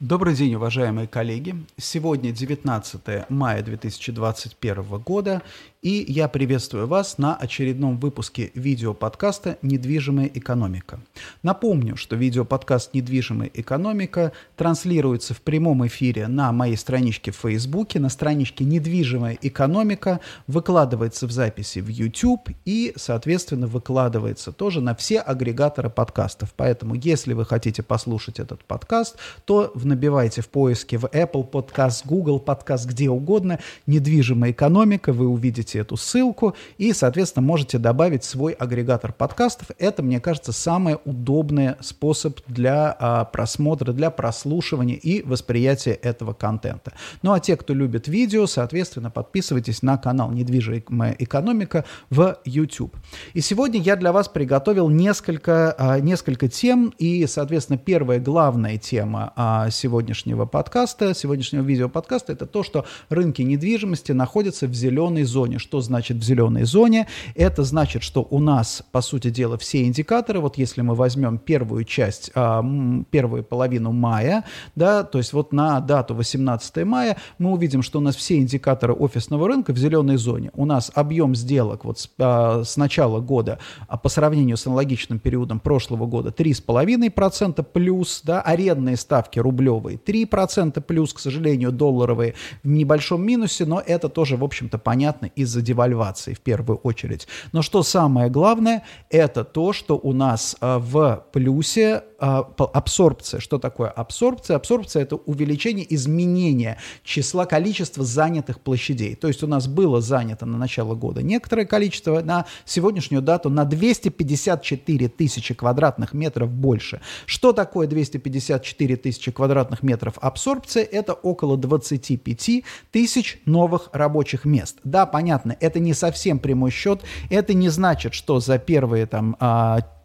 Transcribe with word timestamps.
Добрый 0.00 0.36
день, 0.36 0.54
уважаемые 0.54 1.08
коллеги. 1.08 1.56
Сегодня 1.76 2.30
19 2.30 3.28
мая 3.30 3.64
2021 3.64 4.82
года, 5.00 5.42
и 5.80 6.04
я 6.08 6.26
приветствую 6.26 6.88
вас 6.88 7.18
на 7.18 7.36
очередном 7.36 7.98
выпуске 7.98 8.50
видеоподкаста 8.54 9.58
«Недвижимая 9.62 10.28
экономика». 10.34 10.98
Напомню, 11.44 11.96
что 11.96 12.16
видеоподкаст 12.16 12.94
«Недвижимая 12.94 13.48
экономика» 13.54 14.32
транслируется 14.56 15.34
в 15.34 15.40
прямом 15.40 15.86
эфире 15.86 16.26
на 16.26 16.50
моей 16.50 16.76
страничке 16.76 17.30
в 17.30 17.36
Фейсбуке, 17.36 18.00
на 18.00 18.08
страничке 18.08 18.64
«Недвижимая 18.64 19.38
экономика», 19.40 20.18
выкладывается 20.48 21.28
в 21.28 21.30
записи 21.30 21.78
в 21.78 21.86
YouTube 21.86 22.50
и, 22.64 22.92
соответственно, 22.96 23.68
выкладывается 23.68 24.50
тоже 24.50 24.80
на 24.80 24.96
все 24.96 25.20
агрегаторы 25.20 25.90
подкастов. 25.90 26.52
Поэтому, 26.56 26.94
если 26.96 27.34
вы 27.34 27.44
хотите 27.44 27.84
послушать 27.84 28.40
этот 28.40 28.64
подкаст, 28.64 29.16
то 29.44 29.70
набивайте 29.76 30.42
в 30.42 30.48
поиске 30.48 30.98
в 30.98 31.04
Apple 31.04 31.48
Podcast, 31.48 32.02
Google 32.04 32.42
Podcast, 32.44 32.88
где 32.88 33.08
угодно 33.08 33.60
«Недвижимая 33.86 34.50
экономика», 34.50 35.12
вы 35.12 35.28
увидите 35.28 35.67
находите 35.68 35.78
эту 35.78 35.96
ссылку 35.96 36.54
и, 36.78 36.92
соответственно, 36.92 37.46
можете 37.46 37.78
добавить 37.78 38.24
свой 38.24 38.52
агрегатор 38.52 39.12
подкастов. 39.12 39.70
Это, 39.78 40.02
мне 40.02 40.20
кажется, 40.20 40.52
самый 40.52 40.96
удобный 41.04 41.74
способ 41.80 42.40
для 42.46 42.96
а, 42.98 43.24
просмотра, 43.24 43.92
для 43.92 44.10
прослушивания 44.10 44.96
и 44.96 45.22
восприятия 45.22 45.92
этого 45.92 46.32
контента. 46.32 46.92
Ну 47.22 47.32
а 47.32 47.40
те, 47.40 47.56
кто 47.56 47.74
любит 47.74 48.08
видео, 48.08 48.46
соответственно, 48.46 49.10
подписывайтесь 49.10 49.82
на 49.82 49.98
канал 49.98 50.30
«Недвижимая 50.30 51.16
экономика» 51.18 51.84
в 52.10 52.38
YouTube. 52.44 52.96
И 53.34 53.40
сегодня 53.40 53.80
я 53.80 53.96
для 53.96 54.12
вас 54.12 54.28
приготовил 54.28 54.88
несколько, 54.88 55.74
а, 55.78 56.00
несколько 56.00 56.48
тем, 56.48 56.94
и, 56.98 57.26
соответственно, 57.26 57.78
первая 57.78 58.20
главная 58.20 58.78
тема 58.78 59.32
а, 59.36 59.70
сегодняшнего 59.70 60.46
подкаста, 60.46 61.14
сегодняшнего 61.14 61.62
видеоподкаста, 61.62 62.32
это 62.32 62.46
то, 62.46 62.62
что 62.62 62.84
рынки 63.10 63.42
недвижимости 63.42 64.12
находятся 64.12 64.66
в 64.66 64.74
зеленой 64.74 65.24
зоне 65.24 65.57
зоне. 65.58 65.68
Что 65.68 65.80
значит 65.80 66.16
в 66.18 66.22
зеленой 66.22 66.64
зоне? 66.64 67.06
Это 67.34 67.62
значит, 67.64 68.02
что 68.02 68.26
у 68.30 68.38
нас, 68.38 68.82
по 68.92 69.00
сути 69.00 69.30
дела, 69.30 69.58
все 69.58 69.84
индикаторы, 69.84 70.40
вот 70.40 70.58
если 70.58 70.82
мы 70.82 70.94
возьмем 70.94 71.38
первую 71.38 71.84
часть, 71.84 72.30
а, 72.34 72.64
первую 73.10 73.44
половину 73.44 73.92
мая, 73.92 74.44
да, 74.76 75.04
то 75.04 75.18
есть 75.18 75.32
вот 75.32 75.52
на 75.52 75.80
дату 75.80 76.14
18 76.14 76.84
мая, 76.84 77.16
мы 77.38 77.52
увидим, 77.52 77.82
что 77.82 77.98
у 77.98 78.02
нас 78.02 78.16
все 78.16 78.38
индикаторы 78.38 78.94
офисного 78.94 79.48
рынка 79.48 79.72
в 79.72 79.78
зеленой 79.78 80.16
зоне. 80.16 80.50
У 80.54 80.64
нас 80.64 80.90
объем 80.94 81.34
сделок 81.34 81.84
вот 81.84 81.98
с, 81.98 82.10
а, 82.18 82.62
с 82.64 82.76
начала 82.76 83.20
года 83.20 83.58
а 83.88 83.96
по 83.96 84.08
сравнению 84.08 84.56
с 84.56 84.66
аналогичным 84.66 85.18
периодом 85.18 85.60
прошлого 85.60 86.06
года 86.06 86.30
3,5% 86.30 87.62
плюс, 87.62 88.22
да, 88.24 88.40
арендные 88.40 88.96
ставки 88.96 89.38
рублевые 89.38 89.98
3% 89.98 90.80
плюс, 90.80 91.12
к 91.12 91.18
сожалению, 91.18 91.72
долларовые 91.72 92.34
в 92.62 92.68
небольшом 92.68 93.22
минусе, 93.22 93.64
но 93.64 93.82
это 93.84 94.08
тоже, 94.08 94.36
в 94.36 94.44
общем-то, 94.44 94.78
понятно 94.78 95.26
из 95.38 95.47
из-за 95.48 95.62
девальвации 95.62 96.34
в 96.34 96.40
первую 96.40 96.78
очередь. 96.78 97.26
Но 97.52 97.62
что 97.62 97.82
самое 97.82 98.30
главное, 98.30 98.84
это 99.10 99.44
то, 99.44 99.72
что 99.72 99.98
у 99.98 100.12
нас 100.12 100.56
а, 100.60 100.78
в 100.78 101.24
плюсе 101.32 102.04
а, 102.20 102.40
абсорбция. 102.74 103.40
Что 103.40 103.58
такое 103.58 103.88
абсорбция? 103.88 104.56
Абсорбция– 104.56 105.02
это 105.04 105.16
увеличение, 105.16 105.86
изменения 105.94 106.78
числа, 107.04 107.46
количества 107.46 108.04
занятых 108.04 108.60
площадей. 108.60 109.14
То 109.14 109.28
есть 109.28 109.42
у 109.44 109.46
нас 109.46 109.68
было 109.68 110.00
занято 110.00 110.44
на 110.44 110.58
начало 110.58 110.94
года 110.94 111.22
некоторое 111.22 111.64
количество, 111.64 112.20
на 112.20 112.46
сегодняшнюю 112.64 113.22
дату 113.22 113.50
на 113.50 113.64
254 113.64 115.08
тысячи 115.08 115.54
квадратных 115.54 116.12
метров 116.12 116.50
больше. 116.50 117.00
Что 117.24 117.52
такое 117.52 117.86
254 117.86 118.96
тысячи 118.96 119.30
квадратных 119.30 119.82
метров 119.82 120.14
абсорбция? 120.20 120.82
Это 120.82 121.12
около 121.12 121.56
25 121.56 122.64
тысяч 122.90 123.40
новых 123.46 123.90
рабочих 123.92 124.44
мест. 124.44 124.78
Да, 124.82 125.06
понятно, 125.06 125.37
понятно, 125.38 125.56
это 125.60 125.78
не 125.80 125.94
совсем 125.94 126.38
прямой 126.38 126.70
счет, 126.70 127.02
это 127.30 127.54
не 127.54 127.68
значит, 127.68 128.14
что 128.14 128.40
за 128.40 128.58
первые 128.58 129.06
там 129.06 129.36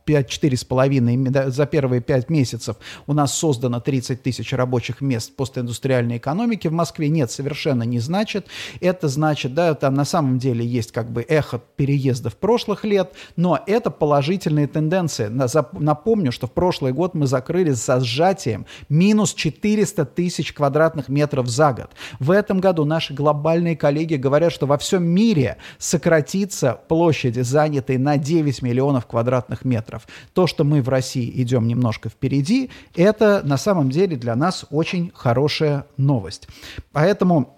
а, 0.08 0.10
5-4,5 0.10 1.50
за 1.50 1.66
первые 1.66 2.02
5 2.02 2.30
месяцев 2.30 2.78
у 3.08 3.14
нас 3.14 3.38
создано 3.38 3.80
30 3.80 4.22
тысяч 4.22 4.54
рабочих 4.54 5.02
мест 5.02 5.36
постиндустриальной 5.36 6.18
экономики 6.18 6.68
в 6.68 6.74
Москве. 6.74 7.10
Нет, 7.10 7.32
совершенно 7.32 7.84
не 7.84 8.00
значит. 8.00 8.48
Это 8.82 9.08
значит, 9.08 9.54
да, 9.54 9.74
там 9.74 9.94
на 9.94 10.06
самом 10.06 10.40
деле 10.40 10.66
есть 10.66 10.92
как 10.92 11.12
бы 11.12 11.22
эхо 11.22 11.62
переездов 11.76 12.36
прошлых 12.36 12.84
лет, 12.84 13.14
но 13.36 13.60
это 13.66 13.90
положительные 13.90 14.68
тенденции. 14.68 15.28
Напомню, 15.74 16.32
что 16.32 16.48
в 16.48 16.52
прошлый 16.52 16.94
год 16.94 17.14
мы 17.14 17.28
закрыли 17.28 17.74
со 17.74 18.00
сжатием 18.00 18.66
минус 18.90 19.34
400 19.34 20.06
тысяч 20.06 20.54
квадратных 20.54 21.10
метров 21.10 21.48
за 21.48 21.74
год. 21.74 21.92
В 22.20 22.32
этом 22.32 22.60
году 22.60 22.86
наши 22.86 23.14
глобальные 23.14 23.76
коллеги 23.76 24.16
говорят, 24.16 24.52
что 24.52 24.66
во 24.66 24.78
всем 24.78 25.04
мире 25.04 25.58
сократится 25.78 26.80
площади, 26.88 27.42
занятые 27.42 28.00
на 28.00 28.18
9 28.18 28.62
миллионов 28.62 29.06
квадратных 29.06 29.66
метров 29.66 29.93
метров. 29.94 30.08
То, 30.34 30.48
что 30.48 30.64
мы 30.64 30.82
в 30.82 30.90
России 30.90 31.32
идем 31.42 31.68
немножко 31.68 32.10
впереди, 32.10 32.70
это 32.96 33.42
на 33.44 33.58
самом 33.58 33.90
деле 33.90 34.18
для 34.18 34.36
нас 34.36 34.66
очень 34.70 35.12
хорошая 35.14 35.86
новость. 35.98 36.48
Поэтому 36.92 37.58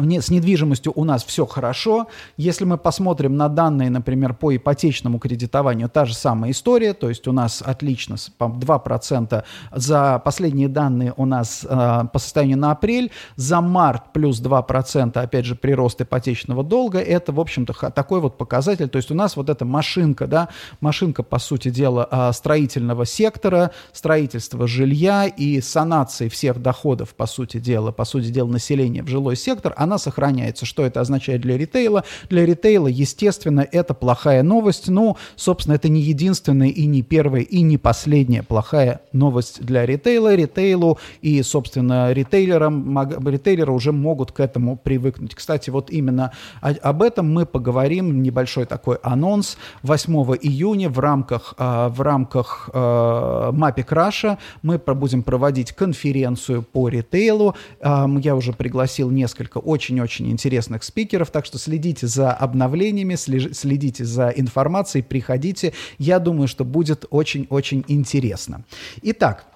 с 0.00 0.30
недвижимостью 0.30 0.92
у 0.94 1.04
нас 1.04 1.24
все 1.24 1.46
хорошо. 1.46 2.08
Если 2.36 2.64
мы 2.64 2.78
посмотрим 2.78 3.36
на 3.36 3.48
данные, 3.48 3.90
например, 3.90 4.34
по 4.34 4.54
ипотечному 4.54 5.18
кредитованию, 5.18 5.88
та 5.88 6.04
же 6.04 6.14
самая 6.14 6.50
история, 6.50 6.94
то 6.94 7.08
есть 7.08 7.26
у 7.28 7.32
нас 7.32 7.62
отлично, 7.64 8.16
2% 8.38 9.44
за 9.72 10.18
последние 10.24 10.68
данные 10.68 11.14
у 11.16 11.26
нас 11.26 11.66
э, 11.68 12.04
по 12.12 12.18
состоянию 12.18 12.58
на 12.58 12.72
апрель, 12.72 13.10
за 13.36 13.60
март 13.60 14.12
плюс 14.12 14.40
2%, 14.40 15.18
опять 15.18 15.44
же, 15.44 15.54
прирост 15.54 16.00
ипотечного 16.00 16.64
долга, 16.64 16.98
это, 16.98 17.32
в 17.32 17.40
общем-то, 17.40 17.90
такой 17.90 18.20
вот 18.20 18.38
показатель, 18.38 18.88
то 18.88 18.96
есть 18.96 19.10
у 19.10 19.14
нас 19.14 19.36
вот 19.36 19.50
эта 19.50 19.64
машинка, 19.64 20.26
да, 20.26 20.48
машинка, 20.80 21.22
по 21.22 21.38
сути 21.38 21.70
дела, 21.70 22.08
э, 22.10 22.32
строительного 22.32 23.06
сектора, 23.06 23.70
строительства 23.92 24.66
жилья 24.66 25.26
и 25.26 25.60
санации 25.60 26.28
всех 26.28 26.60
доходов, 26.60 27.14
по 27.14 27.26
сути 27.26 27.58
дела, 27.58 27.92
по 27.92 28.04
сути 28.04 28.26
дела, 28.30 28.48
населения 28.48 29.02
в 29.02 29.08
жилой 29.08 29.36
сектор, 29.36 29.74
она 29.76 29.89
она 29.90 29.98
сохраняется. 29.98 30.66
Что 30.66 30.86
это 30.86 31.00
означает 31.00 31.40
для 31.40 31.58
ритейла? 31.58 32.04
Для 32.28 32.46
ритейла, 32.46 32.86
естественно, 32.86 33.66
это 33.72 33.92
плохая 33.92 34.44
новость. 34.44 34.88
Ну, 34.88 35.16
собственно, 35.34 35.74
это 35.74 35.88
не 35.88 36.00
единственная 36.00 36.68
и 36.68 36.86
не 36.86 37.02
первая 37.02 37.42
и 37.42 37.60
не 37.62 37.76
последняя 37.76 38.44
плохая 38.44 39.00
новость 39.12 39.60
для 39.60 39.84
ритейла. 39.84 40.34
Ритейлу 40.34 40.98
и, 41.22 41.42
собственно, 41.42 42.12
ритейлерам, 42.12 43.26
ритейлеры 43.26 43.72
уже 43.72 43.90
могут 43.90 44.30
к 44.30 44.38
этому 44.38 44.76
привыкнуть. 44.76 45.34
Кстати, 45.34 45.70
вот 45.70 45.90
именно 45.90 46.32
об 46.60 47.02
этом 47.02 47.32
мы 47.32 47.44
поговорим, 47.44 48.22
небольшой 48.22 48.66
такой 48.66 48.96
анонс. 49.02 49.58
8 49.82 50.12
июня 50.40 50.88
в 50.88 51.00
рамках, 51.00 51.54
а, 51.58 51.88
в 51.88 52.00
рамках 52.00 52.70
Мапи 52.72 53.82
Краша 53.82 54.38
мы 54.62 54.78
будем 54.78 55.22
проводить 55.22 55.72
конференцию 55.72 56.62
по 56.62 56.88
ритейлу. 56.88 57.56
Я 57.82 58.36
уже 58.36 58.52
пригласил 58.52 59.10
несколько 59.10 59.58
очень 59.58 59.79
очень-очень 59.80 60.30
интересных 60.30 60.84
спикеров, 60.84 61.30
так 61.30 61.46
что 61.46 61.58
следите 61.58 62.06
за 62.06 62.32
обновлениями, 62.32 63.14
следите 63.14 64.04
за 64.04 64.28
информацией, 64.28 65.02
приходите. 65.02 65.72
Я 65.98 66.18
думаю, 66.18 66.48
что 66.48 66.66
будет 66.66 67.06
очень-очень 67.08 67.86
интересно. 67.88 68.62
Итак, 69.02 69.46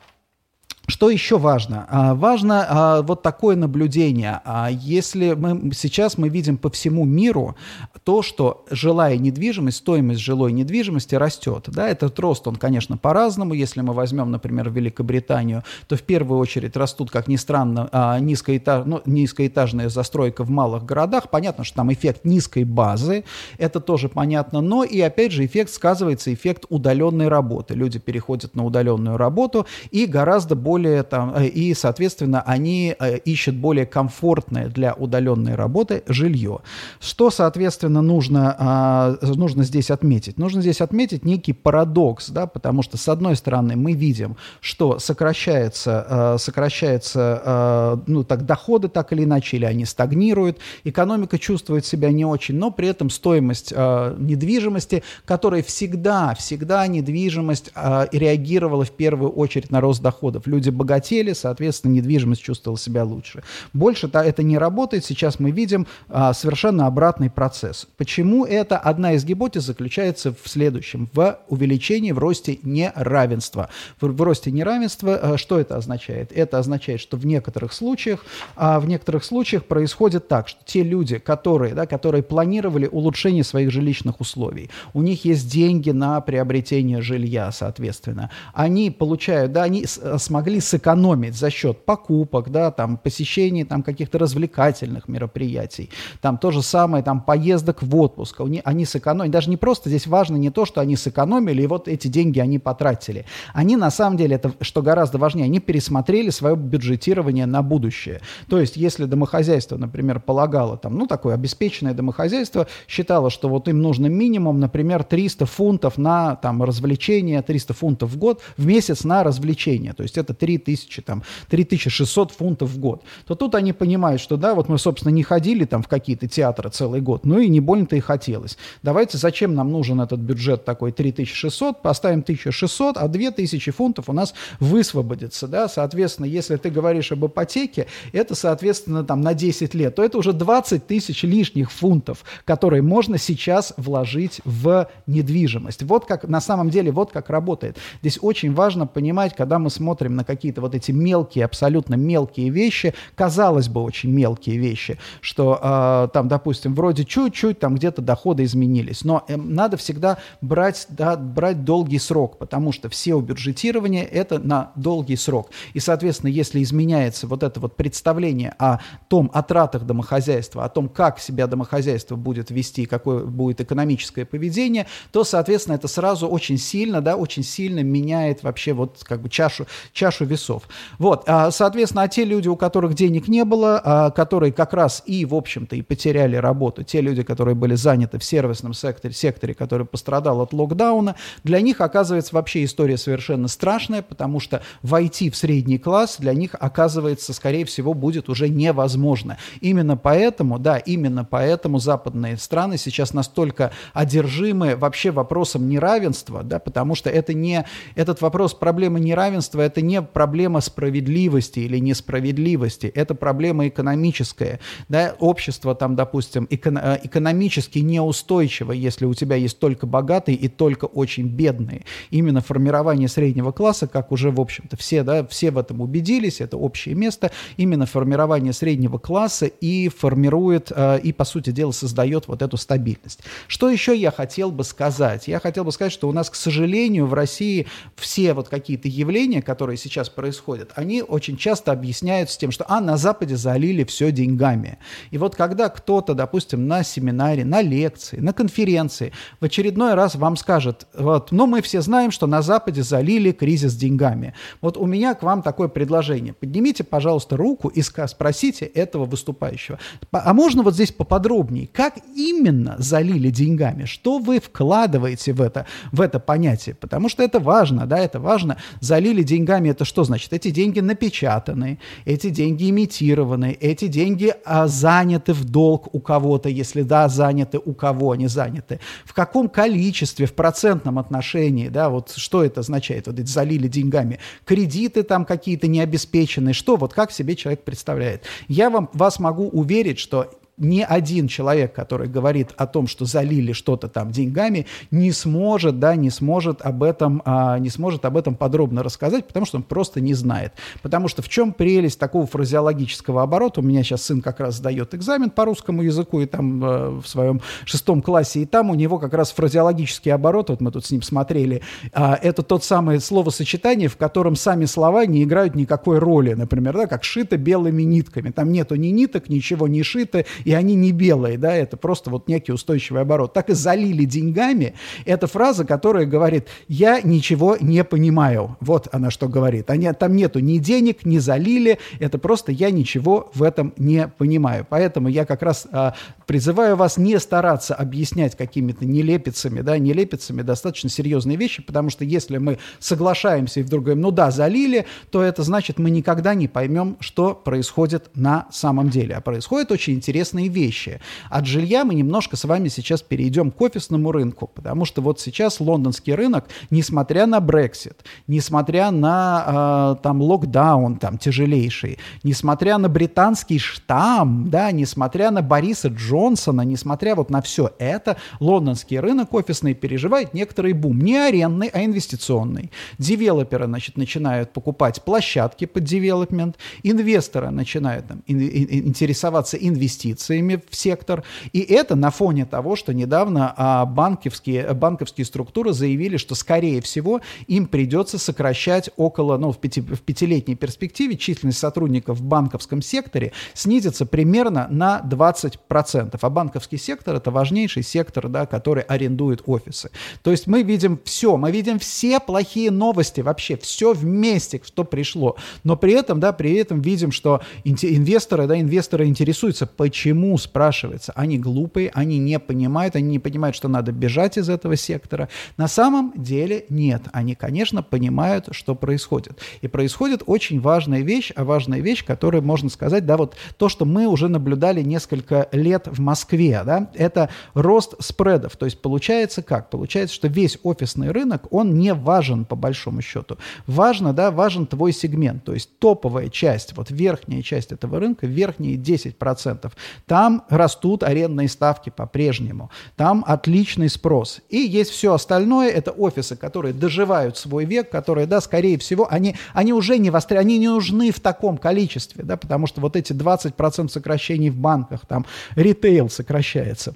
что 0.86 1.08
еще 1.08 1.38
важно? 1.38 1.86
А, 1.88 2.14
важно 2.14 2.66
а, 2.68 3.02
вот 3.02 3.22
такое 3.22 3.56
наблюдение. 3.56 4.40
А, 4.44 4.68
если 4.70 5.32
мы 5.32 5.72
сейчас 5.72 6.18
мы 6.18 6.28
видим 6.28 6.58
по 6.58 6.70
всему 6.70 7.06
миру 7.06 7.56
то, 8.04 8.20
что 8.20 8.66
жилая 8.70 9.16
недвижимость, 9.16 9.78
стоимость 9.78 10.20
жилой 10.20 10.52
недвижимости 10.52 11.14
растет. 11.14 11.64
Да, 11.68 11.88
этот 11.88 12.18
рост, 12.18 12.46
он, 12.46 12.56
конечно, 12.56 12.98
по-разному. 12.98 13.54
Если 13.54 13.80
мы 13.80 13.94
возьмем, 13.94 14.30
например, 14.30 14.70
Великобританию, 14.70 15.64
то 15.88 15.96
в 15.96 16.02
первую 16.02 16.38
очередь 16.38 16.76
растут, 16.76 17.10
как 17.10 17.28
ни 17.28 17.36
странно, 17.36 18.18
низкоэтаж, 18.20 18.84
ну, 18.84 19.00
низкоэтажная 19.06 19.88
застройка 19.88 20.44
в 20.44 20.50
малых 20.50 20.84
городах. 20.84 21.30
Понятно, 21.30 21.64
что 21.64 21.76
там 21.76 21.92
эффект 21.92 22.24
низкой 22.24 22.64
базы, 22.64 23.24
это 23.56 23.80
тоже 23.80 24.10
понятно. 24.10 24.60
Но 24.60 24.84
и, 24.84 25.00
опять 25.00 25.32
же, 25.32 25.46
эффект 25.46 25.70
сказывается, 25.70 26.32
эффект 26.32 26.66
удаленной 26.68 27.28
работы. 27.28 27.72
Люди 27.74 27.98
переходят 27.98 28.54
на 28.54 28.66
удаленную 28.66 29.16
работу 29.16 29.66
и 29.90 30.04
гораздо 30.04 30.54
более 30.54 30.73
более 30.74 31.04
там, 31.04 31.32
э, 31.36 31.46
и, 31.46 31.72
соответственно, 31.72 32.42
они 32.42 32.96
э, 32.98 33.18
ищут 33.18 33.54
более 33.54 33.86
комфортное 33.86 34.66
для 34.68 34.92
удаленной 34.92 35.54
работы 35.54 36.02
жилье. 36.08 36.58
Что, 36.98 37.30
соответственно, 37.30 38.02
нужно, 38.02 38.56
а, 38.58 39.16
нужно 39.22 39.62
здесь 39.62 39.92
отметить? 39.92 40.36
Нужно 40.36 40.62
здесь 40.62 40.80
отметить 40.80 41.24
некий 41.24 41.52
парадокс, 41.52 42.30
да, 42.30 42.46
потому 42.48 42.82
что, 42.82 42.96
с 42.96 43.08
одной 43.08 43.36
стороны, 43.36 43.76
мы 43.76 43.92
видим, 43.92 44.36
что 44.60 44.98
сокращается, 44.98 46.06
э, 46.08 46.38
сокращается 46.38 48.00
ну, 48.06 48.24
так, 48.24 48.44
доходы 48.44 48.88
так 48.88 49.12
или 49.12 49.22
иначе, 49.22 49.56
или 49.56 49.66
они 49.66 49.84
стагнируют, 49.84 50.58
экономика 50.84 51.38
чувствует 51.38 51.86
себя 51.86 52.10
не 52.10 52.24
очень, 52.24 52.56
но 52.56 52.70
при 52.70 52.88
этом 52.88 53.10
стоимость 53.10 53.72
недвижимости, 53.72 55.02
которая 55.24 55.62
всегда, 55.62 56.34
всегда 56.34 56.86
недвижимость 56.86 57.70
реагировала 58.12 58.84
в 58.84 58.90
первую 58.90 59.30
очередь 59.30 59.70
на 59.70 59.80
рост 59.80 60.02
доходов. 60.02 60.46
Люди 60.46 60.63
люди 60.64 60.70
богатели, 60.70 61.32
соответственно, 61.32 61.92
недвижимость 61.92 62.42
чувствовала 62.42 62.78
себя 62.78 63.04
лучше. 63.04 63.42
Больше 63.72 64.06
-то 64.06 64.22
это 64.22 64.42
не 64.42 64.58
работает. 64.58 65.04
Сейчас 65.04 65.40
мы 65.40 65.50
видим 65.50 65.86
а, 66.08 66.32
совершенно 66.32 66.86
обратный 66.86 67.30
процесс. 67.30 67.86
Почему 67.96 68.44
это? 68.44 68.78
Одна 68.78 69.12
из 69.12 69.24
гипотез 69.24 69.64
заключается 69.64 70.32
в 70.32 70.48
следующем. 70.48 71.08
В 71.12 71.38
увеличении, 71.48 72.12
в 72.12 72.18
росте 72.18 72.58
неравенства. 72.62 73.68
В, 74.00 74.06
в 74.06 74.22
росте 74.22 74.50
неравенства 74.50 75.16
а, 75.16 75.36
что 75.36 75.58
это 75.58 75.76
означает? 75.76 76.32
Это 76.32 76.58
означает, 76.58 77.00
что 77.00 77.16
в 77.16 77.26
некоторых 77.26 77.72
случаях, 77.72 78.24
а, 78.56 78.80
в 78.80 78.88
некоторых 78.88 79.24
случаях 79.24 79.64
происходит 79.64 80.28
так, 80.28 80.48
что 80.48 80.60
те 80.64 80.82
люди, 80.82 81.18
которые, 81.18 81.74
да, 81.74 81.86
которые 81.86 82.22
планировали 82.22 82.88
улучшение 82.90 83.44
своих 83.44 83.70
жилищных 83.70 84.20
условий, 84.20 84.70
у 84.94 85.02
них 85.02 85.24
есть 85.24 85.50
деньги 85.50 85.90
на 85.90 86.20
приобретение 86.20 87.02
жилья, 87.02 87.52
соответственно, 87.52 88.30
они 88.54 88.90
получают, 88.90 89.52
да, 89.52 89.64
они 89.64 89.84
смогли 90.18 90.53
сэкономить 90.60 91.34
за 91.34 91.50
счет 91.50 91.84
покупок, 91.84 92.50
да, 92.50 92.70
там, 92.70 92.96
посещений 92.96 93.64
там 93.64 93.82
каких-то 93.82 94.18
развлекательных 94.18 95.08
мероприятий, 95.08 95.90
там 96.20 96.38
то 96.38 96.50
же 96.50 96.62
самое, 96.62 97.02
там, 97.02 97.20
поездок 97.20 97.82
в 97.82 97.96
отпуск, 97.96 98.40
они, 98.40 98.60
они 98.64 98.84
сэкономили, 98.84 99.30
даже 99.30 99.50
не 99.50 99.56
просто 99.56 99.88
здесь 99.88 100.06
важно 100.06 100.36
не 100.36 100.50
то, 100.50 100.64
что 100.64 100.80
они 100.80 100.96
сэкономили, 100.96 101.62
и 101.62 101.66
вот 101.66 101.88
эти 101.88 102.08
деньги 102.08 102.40
они 102.40 102.58
потратили. 102.58 103.26
Они, 103.52 103.76
на 103.76 103.90
самом 103.90 104.16
деле, 104.16 104.36
это, 104.36 104.52
что 104.60 104.82
гораздо 104.82 105.18
важнее, 105.18 105.44
они 105.44 105.60
пересмотрели 105.60 106.30
свое 106.30 106.56
бюджетирование 106.56 107.46
на 107.46 107.62
будущее. 107.62 108.20
То 108.48 108.58
есть, 108.60 108.76
если 108.76 109.04
домохозяйство, 109.04 109.76
например, 109.76 110.20
полагало, 110.20 110.76
там, 110.76 110.96
ну, 110.96 111.06
такое 111.06 111.34
обеспеченное 111.34 111.94
домохозяйство, 111.94 112.66
считало, 112.88 113.30
что 113.30 113.48
вот 113.48 113.68
им 113.68 113.80
нужно 113.80 114.06
минимум, 114.06 114.60
например, 114.60 115.04
300 115.04 115.46
фунтов 115.46 115.98
на, 115.98 116.36
там, 116.36 116.62
развлечения, 116.62 117.42
300 117.42 117.74
фунтов 117.74 118.10
в 118.10 118.18
год, 118.18 118.42
в 118.56 118.66
месяц 118.66 119.04
на 119.04 119.24
развлечения, 119.24 119.92
то 119.92 120.02
есть 120.02 120.18
это 120.18 120.34
3000, 120.44 121.00
там, 121.00 121.22
3600 121.48 122.30
фунтов 122.30 122.68
в 122.68 122.78
год, 122.78 123.02
то 123.26 123.34
тут 123.34 123.54
они 123.54 123.72
понимают, 123.72 124.20
что 124.20 124.36
да, 124.36 124.54
вот 124.54 124.68
мы, 124.68 124.78
собственно, 124.78 125.10
не 125.10 125.22
ходили 125.22 125.64
там 125.64 125.82
в 125.82 125.88
какие-то 125.88 126.28
театры 126.28 126.68
целый 126.68 127.00
год, 127.00 127.24
ну 127.24 127.38
и 127.38 127.48
не 127.48 127.60
больно-то 127.60 127.96
и 127.96 128.00
хотелось. 128.00 128.58
Давайте, 128.82 129.16
зачем 129.16 129.54
нам 129.54 129.72
нужен 129.72 130.02
этот 130.02 130.20
бюджет 130.20 130.66
такой 130.66 130.92
3600, 130.92 131.80
поставим 131.80 132.20
1600, 132.20 132.98
а 132.98 133.08
2000 133.08 133.70
фунтов 133.72 134.10
у 134.10 134.12
нас 134.12 134.34
высвободится, 134.60 135.48
да, 135.48 135.66
соответственно, 135.66 136.26
если 136.26 136.56
ты 136.56 136.68
говоришь 136.68 137.10
об 137.10 137.24
ипотеке, 137.24 137.86
это, 138.12 138.34
соответственно, 138.34 139.02
там 139.02 139.22
на 139.22 139.32
10 139.32 139.72
лет, 139.74 139.94
то 139.94 140.04
это 140.04 140.18
уже 140.18 140.34
20 140.34 140.86
тысяч 140.86 141.22
лишних 141.22 141.72
фунтов, 141.72 142.22
которые 142.44 142.82
можно 142.82 143.16
сейчас 143.16 143.72
вложить 143.78 144.42
в 144.44 144.90
недвижимость. 145.06 145.82
Вот 145.84 146.04
как, 146.04 146.28
на 146.28 146.42
самом 146.42 146.68
деле, 146.68 146.90
вот 146.90 147.12
как 147.12 147.30
работает. 147.30 147.78
Здесь 148.02 148.18
очень 148.20 148.52
важно 148.52 148.86
понимать, 148.86 149.34
когда 149.34 149.58
мы 149.58 149.70
смотрим 149.70 150.16
на 150.16 150.24
какие-то 150.34 150.60
вот 150.60 150.74
эти 150.74 150.92
мелкие, 150.92 151.44
абсолютно 151.44 151.94
мелкие 151.94 152.50
вещи, 152.50 152.94
казалось 153.14 153.68
бы, 153.68 153.82
очень 153.82 154.10
мелкие 154.10 154.58
вещи, 154.58 154.98
что 155.20 155.58
э, 155.60 156.08
там, 156.12 156.28
допустим, 156.28 156.74
вроде 156.74 157.04
чуть-чуть 157.04 157.58
там 157.58 157.74
где-то 157.74 158.02
доходы 158.02 158.44
изменились, 158.44 159.04
но 159.04 159.24
э, 159.28 159.36
надо 159.36 159.76
всегда 159.76 160.18
брать, 160.40 160.86
да, 160.88 161.16
брать 161.16 161.64
долгий 161.64 161.98
срок, 161.98 162.38
потому 162.38 162.72
что 162.72 162.88
все 162.88 163.14
убюджетирование 163.14 164.04
это 164.04 164.38
на 164.38 164.72
долгий 164.76 165.16
срок. 165.16 165.50
И, 165.72 165.80
соответственно, 165.80 166.30
если 166.30 166.62
изменяется 166.62 167.26
вот 167.26 167.42
это 167.42 167.60
вот 167.60 167.76
представление 167.76 168.54
о 168.58 168.78
том, 169.08 169.30
о 169.34 169.42
тратах 169.42 169.84
домохозяйства, 169.84 170.64
о 170.64 170.68
том, 170.68 170.88
как 170.88 171.18
себя 171.18 171.46
домохозяйство 171.46 172.16
будет 172.16 172.50
вести, 172.50 172.86
какое 172.86 173.24
будет 173.24 173.60
экономическое 173.60 174.24
поведение, 174.24 174.86
то, 175.10 175.24
соответственно, 175.24 175.74
это 175.74 175.88
сразу 175.88 176.28
очень 176.28 176.58
сильно, 176.58 177.00
да, 177.00 177.16
очень 177.16 177.42
сильно 177.42 177.80
меняет 177.80 178.42
вообще 178.42 178.72
вот 178.72 179.02
как 179.04 179.20
бы 179.20 179.28
чашу, 179.28 179.66
чашу 179.92 180.13
весов. 180.22 180.64
Вот, 180.98 181.24
а, 181.26 181.50
соответственно, 181.50 182.02
а 182.02 182.08
те 182.08 182.24
люди, 182.24 182.48
у 182.48 182.56
которых 182.56 182.94
денег 182.94 183.26
не 183.28 183.44
было, 183.44 183.80
а, 183.82 184.10
которые 184.10 184.52
как 184.52 184.72
раз 184.72 185.02
и, 185.06 185.24
в 185.24 185.34
общем-то, 185.34 185.74
и 185.74 185.82
потеряли 185.82 186.36
работу, 186.36 186.84
те 186.84 187.00
люди, 187.00 187.22
которые 187.22 187.54
были 187.54 187.74
заняты 187.74 188.18
в 188.18 188.24
сервисном 188.24 188.74
секторе, 188.74 189.14
секторе, 189.14 189.54
который 189.54 189.86
пострадал 189.86 190.40
от 190.40 190.52
локдауна, 190.52 191.16
для 191.42 191.60
них 191.60 191.80
оказывается 191.80 192.34
вообще 192.34 192.64
история 192.64 192.96
совершенно 192.96 193.48
страшная, 193.48 194.02
потому 194.02 194.40
что 194.40 194.62
войти 194.82 195.30
в 195.30 195.36
средний 195.36 195.78
класс 195.78 196.16
для 196.18 196.34
них 196.34 196.54
оказывается, 196.58 197.32
скорее 197.32 197.64
всего, 197.64 197.94
будет 197.94 198.28
уже 198.28 198.48
невозможно. 198.48 199.38
Именно 199.60 199.96
поэтому, 199.96 200.58
да, 200.58 200.76
именно 200.76 201.24
поэтому 201.24 201.78
западные 201.78 202.36
страны 202.36 202.78
сейчас 202.78 203.14
настолько 203.14 203.72
одержимы 203.92 204.76
вообще 204.76 205.10
вопросом 205.10 205.68
неравенства, 205.68 206.42
да, 206.42 206.58
потому 206.58 206.94
что 206.94 207.10
это 207.10 207.34
не, 207.34 207.64
этот 207.94 208.20
вопрос 208.20 208.54
проблемы 208.54 209.00
неравенства, 209.00 209.60
это 209.60 209.80
не 209.80 210.03
проблема 210.04 210.60
справедливости 210.60 211.60
или 211.60 211.78
несправедливости, 211.78 212.86
это 212.86 213.14
проблема 213.14 213.68
экономическая, 213.68 214.60
да, 214.88 215.14
общество 215.18 215.74
там, 215.74 215.96
допустим, 215.96 216.46
эко- 216.50 216.70
э, 216.70 217.00
экономически 217.04 217.78
неустойчиво, 217.78 218.72
если 218.72 219.06
у 219.06 219.14
тебя 219.14 219.36
есть 219.36 219.58
только 219.58 219.86
богатые 219.86 220.36
и 220.36 220.48
только 220.48 220.86
очень 220.86 221.28
бедные. 221.28 221.84
Именно 222.10 222.40
формирование 222.40 223.08
среднего 223.08 223.52
класса, 223.52 223.86
как 223.86 224.12
уже, 224.12 224.30
в 224.30 224.40
общем-то, 224.40 224.76
все, 224.76 225.02
да, 225.02 225.26
все 225.26 225.50
в 225.50 225.58
этом 225.58 225.80
убедились, 225.80 226.40
это 226.40 226.56
общее 226.56 226.94
место, 226.94 227.30
именно 227.56 227.86
формирование 227.86 228.52
среднего 228.52 228.98
класса 228.98 229.46
и 229.46 229.88
формирует, 229.88 230.72
э, 230.74 231.00
и, 231.02 231.12
по 231.12 231.24
сути 231.24 231.50
дела, 231.50 231.72
создает 231.72 232.28
вот 232.28 232.42
эту 232.42 232.56
стабильность. 232.56 233.20
Что 233.46 233.70
еще 233.70 233.96
я 233.96 234.10
хотел 234.10 234.50
бы 234.50 234.64
сказать? 234.64 235.28
Я 235.28 235.40
хотел 235.40 235.64
бы 235.64 235.72
сказать, 235.72 235.92
что 235.92 236.08
у 236.08 236.12
нас, 236.12 236.30
к 236.30 236.34
сожалению, 236.34 237.06
в 237.06 237.14
России 237.14 237.66
все 237.96 238.34
вот 238.34 238.48
какие-то 238.48 238.88
явления, 238.88 239.42
которые 239.42 239.76
сейчас 239.76 239.93
происходят, 240.02 240.72
они 240.74 241.02
очень 241.02 241.36
часто 241.36 241.72
объясняются 241.72 242.38
тем, 242.38 242.50
что, 242.50 242.64
а, 242.68 242.80
на 242.80 242.96
Западе 242.96 243.36
залили 243.36 243.84
все 243.84 244.12
деньгами. 244.12 244.78
И 245.10 245.18
вот 245.18 245.36
когда 245.36 245.68
кто-то, 245.68 246.14
допустим, 246.14 246.66
на 246.66 246.82
семинаре, 246.82 247.44
на 247.44 247.62
лекции, 247.62 248.18
на 248.18 248.32
конференции 248.32 249.12
в 249.40 249.44
очередной 249.44 249.94
раз 249.94 250.14
вам 250.14 250.36
скажет, 250.36 250.86
вот, 250.94 251.32
ну, 251.32 251.46
мы 251.46 251.62
все 251.62 251.80
знаем, 251.80 252.10
что 252.10 252.26
на 252.26 252.42
Западе 252.42 252.82
залили 252.82 253.32
кризис 253.32 253.74
деньгами. 253.74 254.34
Вот 254.60 254.76
у 254.76 254.86
меня 254.86 255.14
к 255.14 255.22
вам 255.22 255.42
такое 255.42 255.68
предложение. 255.68 256.32
Поднимите, 256.32 256.84
пожалуйста, 256.84 257.36
руку 257.36 257.68
и 257.68 257.82
спросите 257.82 258.64
этого 258.64 259.04
выступающего. 259.04 259.78
А 260.10 260.34
можно 260.34 260.62
вот 260.62 260.74
здесь 260.74 260.92
поподробнее, 260.92 261.68
как 261.72 261.94
именно 262.14 262.76
залили 262.78 263.30
деньгами? 263.30 263.84
Что 263.84 264.18
вы 264.18 264.40
вкладываете 264.40 265.32
в 265.32 265.40
это, 265.40 265.66
в 265.92 266.00
это 266.00 266.18
понятие? 266.18 266.74
Потому 266.74 267.08
что 267.08 267.22
это 267.22 267.40
важно, 267.40 267.86
да, 267.86 267.98
это 267.98 268.20
важно. 268.20 268.56
Залили 268.80 269.22
деньгами, 269.22 269.70
это 269.70 269.83
что 269.84 270.04
значит? 270.04 270.32
Эти 270.32 270.50
деньги 270.50 270.80
напечатаны, 270.80 271.78
эти 272.04 272.30
деньги 272.30 272.70
имитированы, 272.70 273.56
эти 273.60 273.86
деньги 273.86 274.34
а, 274.44 274.66
заняты 274.66 275.32
в 275.32 275.44
долг 275.44 275.94
у 275.94 276.00
кого-то, 276.00 276.48
если 276.48 276.82
да, 276.82 277.08
заняты, 277.08 277.58
у 277.64 277.74
кого 277.74 278.12
они 278.12 278.26
заняты. 278.26 278.80
В 279.04 279.14
каком 279.14 279.48
количестве, 279.48 280.26
в 280.26 280.34
процентном 280.34 280.98
отношении, 280.98 281.68
да, 281.68 281.88
вот 281.88 282.12
что 282.16 282.44
это 282.44 282.60
означает? 282.60 283.06
Вот 283.06 283.18
эти 283.18 283.28
залили 283.28 283.68
деньгами. 283.68 284.18
Кредиты 284.44 285.02
там 285.02 285.24
какие-то 285.24 285.66
необеспеченные, 285.66 286.54
что 286.54 286.76
вот 286.76 286.92
как 286.92 287.10
себе 287.10 287.36
человек 287.36 287.64
представляет? 287.64 288.24
Я 288.48 288.70
вам, 288.70 288.90
вас 288.92 289.18
могу 289.18 289.48
уверить, 289.48 289.98
что 289.98 290.30
ни 290.56 290.80
один 290.80 291.26
человек, 291.26 291.72
который 291.72 292.08
говорит 292.08 292.50
о 292.56 292.66
том, 292.66 292.86
что 292.86 293.04
залили 293.04 293.52
что-то 293.52 293.88
там 293.88 294.12
деньгами, 294.12 294.66
не 294.90 295.10
сможет, 295.10 295.78
да, 295.80 295.96
не 295.96 296.10
сможет 296.10 296.62
об 296.62 296.82
этом, 296.82 297.22
а, 297.24 297.58
не 297.58 297.70
сможет 297.70 298.04
об 298.04 298.16
этом 298.16 298.36
подробно 298.36 298.82
рассказать, 298.82 299.26
потому 299.26 299.46
что 299.46 299.58
он 299.58 299.64
просто 299.64 300.00
не 300.00 300.14
знает. 300.14 300.52
Потому 300.82 301.08
что 301.08 301.22
в 301.22 301.28
чем 301.28 301.52
прелесть 301.52 301.98
такого 301.98 302.26
фразеологического 302.26 303.22
оборота? 303.22 303.60
У 303.60 303.64
меня 303.64 303.82
сейчас 303.82 304.02
сын 304.02 304.22
как 304.22 304.40
раз 304.40 304.56
сдает 304.56 304.94
экзамен 304.94 305.30
по 305.30 305.44
русскому 305.44 305.82
языку, 305.82 306.20
и 306.20 306.26
там 306.26 306.64
э, 306.64 306.88
в 307.00 307.06
своем 307.06 307.40
шестом 307.64 308.00
классе, 308.00 308.42
и 308.42 308.46
там 308.46 308.70
у 308.70 308.74
него 308.74 308.98
как 308.98 309.12
раз 309.14 309.32
фразеологический 309.32 310.12
оборот, 310.12 310.50
вот 310.50 310.60
мы 310.60 310.70
тут 310.70 310.86
с 310.86 310.90
ним 310.90 311.02
смотрели, 311.02 311.62
э, 311.92 312.14
это 312.22 312.42
тот 312.42 312.62
самый 312.62 313.00
словосочетание, 313.00 313.88
в 313.88 313.96
котором 313.96 314.36
сами 314.36 314.66
слова 314.66 315.04
не 315.06 315.24
играют 315.24 315.56
никакой 315.56 315.98
роли, 315.98 316.34
например, 316.34 316.74
да, 316.74 316.86
как 316.86 317.02
шито 317.02 317.36
белыми 317.36 317.82
нитками. 317.82 318.30
Там 318.30 318.52
нету 318.52 318.76
ни 318.76 318.88
ниток, 318.88 319.28
ничего 319.28 319.66
не 319.66 319.82
шито, 319.82 320.24
и 320.44 320.52
они 320.52 320.74
не 320.74 320.92
белые, 320.92 321.38
да, 321.38 321.54
это 321.54 321.76
просто 321.76 322.10
вот 322.10 322.28
некий 322.28 322.52
устойчивый 322.52 323.02
оборот. 323.02 323.32
Так 323.32 323.50
и 323.50 323.54
залили 323.54 324.04
деньгами. 324.04 324.74
Это 325.04 325.26
фраза, 325.26 325.64
которая 325.64 326.06
говорит, 326.06 326.48
я 326.68 327.00
ничего 327.00 327.56
не 327.60 327.84
понимаю. 327.84 328.56
Вот 328.60 328.88
она 328.92 329.10
что 329.10 329.28
говорит. 329.28 329.70
Они, 329.70 329.90
там 329.92 330.16
нету 330.16 330.40
ни 330.40 330.58
денег, 330.58 331.04
ни 331.04 331.18
залили, 331.18 331.78
это 331.98 332.18
просто 332.18 332.52
я 332.52 332.70
ничего 332.70 333.30
в 333.34 333.42
этом 333.42 333.72
не 333.76 334.08
понимаю. 334.08 334.66
Поэтому 334.68 335.08
я 335.08 335.24
как 335.24 335.42
раз 335.42 335.66
а, 335.70 335.94
призываю 336.26 336.76
вас 336.76 336.96
не 336.96 337.18
стараться 337.18 337.74
объяснять 337.74 338.36
какими-то 338.36 338.84
нелепицами, 338.84 339.60
да, 339.60 339.78
нелепицами 339.78 340.42
достаточно 340.42 340.88
серьезные 340.88 341.36
вещи, 341.36 341.62
потому 341.62 341.90
что 341.90 342.04
если 342.04 342.38
мы 342.38 342.58
соглашаемся 342.78 343.60
и 343.60 343.62
вдруг 343.62 343.84
говорим, 343.84 344.02
ну 344.02 344.10
да, 344.10 344.30
залили, 344.30 344.86
то 345.10 345.22
это 345.22 345.42
значит, 345.42 345.78
мы 345.78 345.90
никогда 345.90 346.34
не 346.34 346.48
поймем, 346.48 346.96
что 347.00 347.34
происходит 347.34 348.10
на 348.14 348.46
самом 348.50 348.90
деле. 348.90 349.14
А 349.16 349.20
происходит 349.20 349.72
очень 349.72 349.94
интересно 349.94 350.33
интересные 350.34 350.48
вещи. 350.48 351.00
От 351.30 351.46
жилья 351.46 351.84
мы 351.84 351.94
немножко 351.94 352.36
с 352.36 352.44
вами 352.44 352.68
сейчас 352.68 353.02
перейдем 353.02 353.50
к 353.50 353.60
офисному 353.60 354.12
рынку, 354.12 354.50
потому 354.54 354.84
что 354.84 355.02
вот 355.02 355.20
сейчас 355.20 355.60
лондонский 355.60 356.14
рынок, 356.14 356.44
несмотря 356.70 357.26
на 357.26 357.38
Brexit, 357.38 357.96
несмотря 358.26 358.90
на 358.90 359.96
э, 359.96 360.02
там 360.02 360.20
локдаун 360.22 360.96
там 360.96 361.18
тяжелейший, 361.18 361.98
несмотря 362.24 362.78
на 362.78 362.88
британский 362.88 363.58
штамм, 363.58 364.50
да, 364.50 364.72
несмотря 364.72 365.30
на 365.30 365.42
Бориса 365.42 365.88
Джонсона, 365.88 366.62
несмотря 366.62 367.14
вот 367.14 367.30
на 367.30 367.40
все 367.40 367.70
это, 367.78 368.16
лондонский 368.40 369.00
рынок 369.00 369.34
офисный 369.34 369.74
переживает 369.74 370.34
некоторый 370.34 370.72
бум. 370.72 371.00
Не 371.00 371.16
арендный, 371.16 371.68
а 371.68 371.84
инвестиционный. 371.84 372.70
Девелоперы, 372.98 373.66
значит, 373.66 373.96
начинают 373.96 374.52
покупать 374.52 375.02
площадки 375.02 375.66
под 375.66 375.84
development, 375.84 376.56
инвесторы 376.82 377.50
начинают 377.50 378.06
там, 378.06 378.22
ин, 378.26 378.40
ин, 378.40 378.88
интересоваться 378.88 379.56
инвестициями 379.56 380.23
в 380.28 380.76
сектор. 380.76 381.24
И 381.52 381.60
это 381.60 381.96
на 381.96 382.10
фоне 382.10 382.46
того, 382.46 382.76
что 382.76 382.92
недавно 382.92 383.54
а, 383.56 383.86
банковские, 383.86 384.72
банковские 384.74 385.24
структуры 385.24 385.72
заявили, 385.72 386.16
что, 386.16 386.34
скорее 386.34 386.80
всего, 386.80 387.20
им 387.46 387.66
придется 387.66 388.18
сокращать 388.18 388.90
около, 388.96 389.36
ну, 389.38 389.52
в, 389.52 389.58
пяти, 389.58 389.80
в 389.80 390.00
пятилетней 390.00 390.56
перспективе 390.56 391.16
численность 391.16 391.58
сотрудников 391.58 392.18
в 392.18 392.22
банковском 392.22 392.82
секторе 392.82 393.32
снизится 393.54 394.06
примерно 394.06 394.66
на 394.70 395.00
20%. 395.04 396.18
А 396.20 396.30
банковский 396.30 396.78
сектор– 396.78 397.14
это 397.16 397.30
важнейший 397.30 397.82
сектор, 397.82 398.28
да, 398.28 398.46
который 398.46 398.82
арендует 398.82 399.42
офисы. 399.46 399.90
То 400.22 400.30
есть 400.30 400.46
мы 400.46 400.62
видим 400.62 401.00
все, 401.04 401.36
мы 401.36 401.50
видим 401.50 401.78
все 401.78 402.20
плохие 402.20 402.70
новости, 402.70 403.20
вообще 403.20 403.56
все 403.56 403.92
вместе, 403.92 404.60
что 404.64 404.84
пришло. 404.84 405.36
Но 405.64 405.76
при 405.76 405.92
этом, 405.92 406.20
да, 406.20 406.32
при 406.32 406.54
этом 406.54 406.80
видим, 406.80 407.12
что 407.12 407.40
инвесторы, 407.64 408.46
да, 408.46 408.58
инвесторы 408.58 409.06
интересуются, 409.06 409.66
почему, 409.66 410.13
спрашивается. 410.38 411.12
Они 411.14 411.38
глупые, 411.38 411.90
они 411.94 412.18
не 412.18 412.38
понимают, 412.38 412.96
они 412.96 413.08
не 413.08 413.18
понимают, 413.18 413.56
что 413.56 413.68
надо 413.68 413.92
бежать 413.92 414.38
из 414.38 414.48
этого 414.48 414.76
сектора. 414.76 415.28
На 415.56 415.68
самом 415.68 416.12
деле 416.16 416.64
нет. 416.68 417.02
Они, 417.12 417.34
конечно, 417.34 417.82
понимают, 417.82 418.48
что 418.52 418.74
происходит. 418.74 419.40
И 419.60 419.68
происходит 419.68 420.22
очень 420.26 420.60
важная 420.60 421.00
вещь, 421.00 421.32
а 421.36 421.44
важная 421.44 421.80
вещь, 421.80 422.04
которая, 422.04 422.42
можно 422.42 422.68
сказать, 422.68 423.06
да, 423.06 423.16
вот 423.16 423.36
то, 423.56 423.68
что 423.68 423.84
мы 423.84 424.06
уже 424.06 424.28
наблюдали 424.28 424.82
несколько 424.82 425.48
лет 425.52 425.86
в 425.86 426.00
Москве, 426.00 426.62
да, 426.64 426.90
это 426.94 427.30
рост 427.54 427.94
спредов. 428.00 428.56
То 428.56 428.66
есть 428.66 428.80
получается 428.80 429.42
как? 429.42 429.70
Получается, 429.70 430.14
что 430.14 430.28
весь 430.28 430.58
офисный 430.62 431.10
рынок, 431.10 431.52
он 431.52 431.74
не 431.78 431.94
важен 431.94 432.44
по 432.44 432.56
большому 432.56 433.02
счету. 433.02 433.38
Важно, 433.66 434.12
да, 434.12 434.30
важен 434.30 434.66
твой 434.66 434.92
сегмент. 434.92 435.44
То 435.44 435.52
есть 435.54 435.78
топовая 435.78 436.28
часть, 436.28 436.76
вот 436.76 436.90
верхняя 436.90 437.42
часть 437.42 437.72
этого 437.72 437.98
рынка, 438.00 438.26
верхние 438.26 438.76
10%, 438.76 439.72
там 440.06 440.44
растут 440.48 441.02
арендные 441.02 441.48
ставки 441.48 441.90
по-прежнему. 441.90 442.70
Там 442.96 443.24
отличный 443.26 443.88
спрос. 443.88 444.40
И 444.48 444.58
есть 444.58 444.90
все 444.90 445.14
остальное, 445.14 445.70
это 445.70 445.90
офисы, 445.90 446.36
которые 446.36 446.74
доживают 446.74 447.36
свой 447.36 447.64
век, 447.64 447.90
которые, 447.90 448.26
да, 448.26 448.40
скорее 448.40 448.78
всего, 448.78 449.06
они, 449.10 449.36
они 449.52 449.72
уже 449.72 449.98
не 449.98 450.10
востребованы, 450.10 450.34
они 450.34 450.58
не 450.58 450.68
нужны 450.68 451.12
в 451.12 451.20
таком 451.20 451.58
количестве, 451.58 452.24
да, 452.24 452.36
потому 452.36 452.66
что 452.66 452.80
вот 452.80 452.96
эти 452.96 453.12
20% 453.12 453.88
сокращений 453.88 454.50
в 454.50 454.56
банках, 454.56 455.06
там 455.06 455.26
ритейл 455.54 456.10
сокращается 456.10 456.94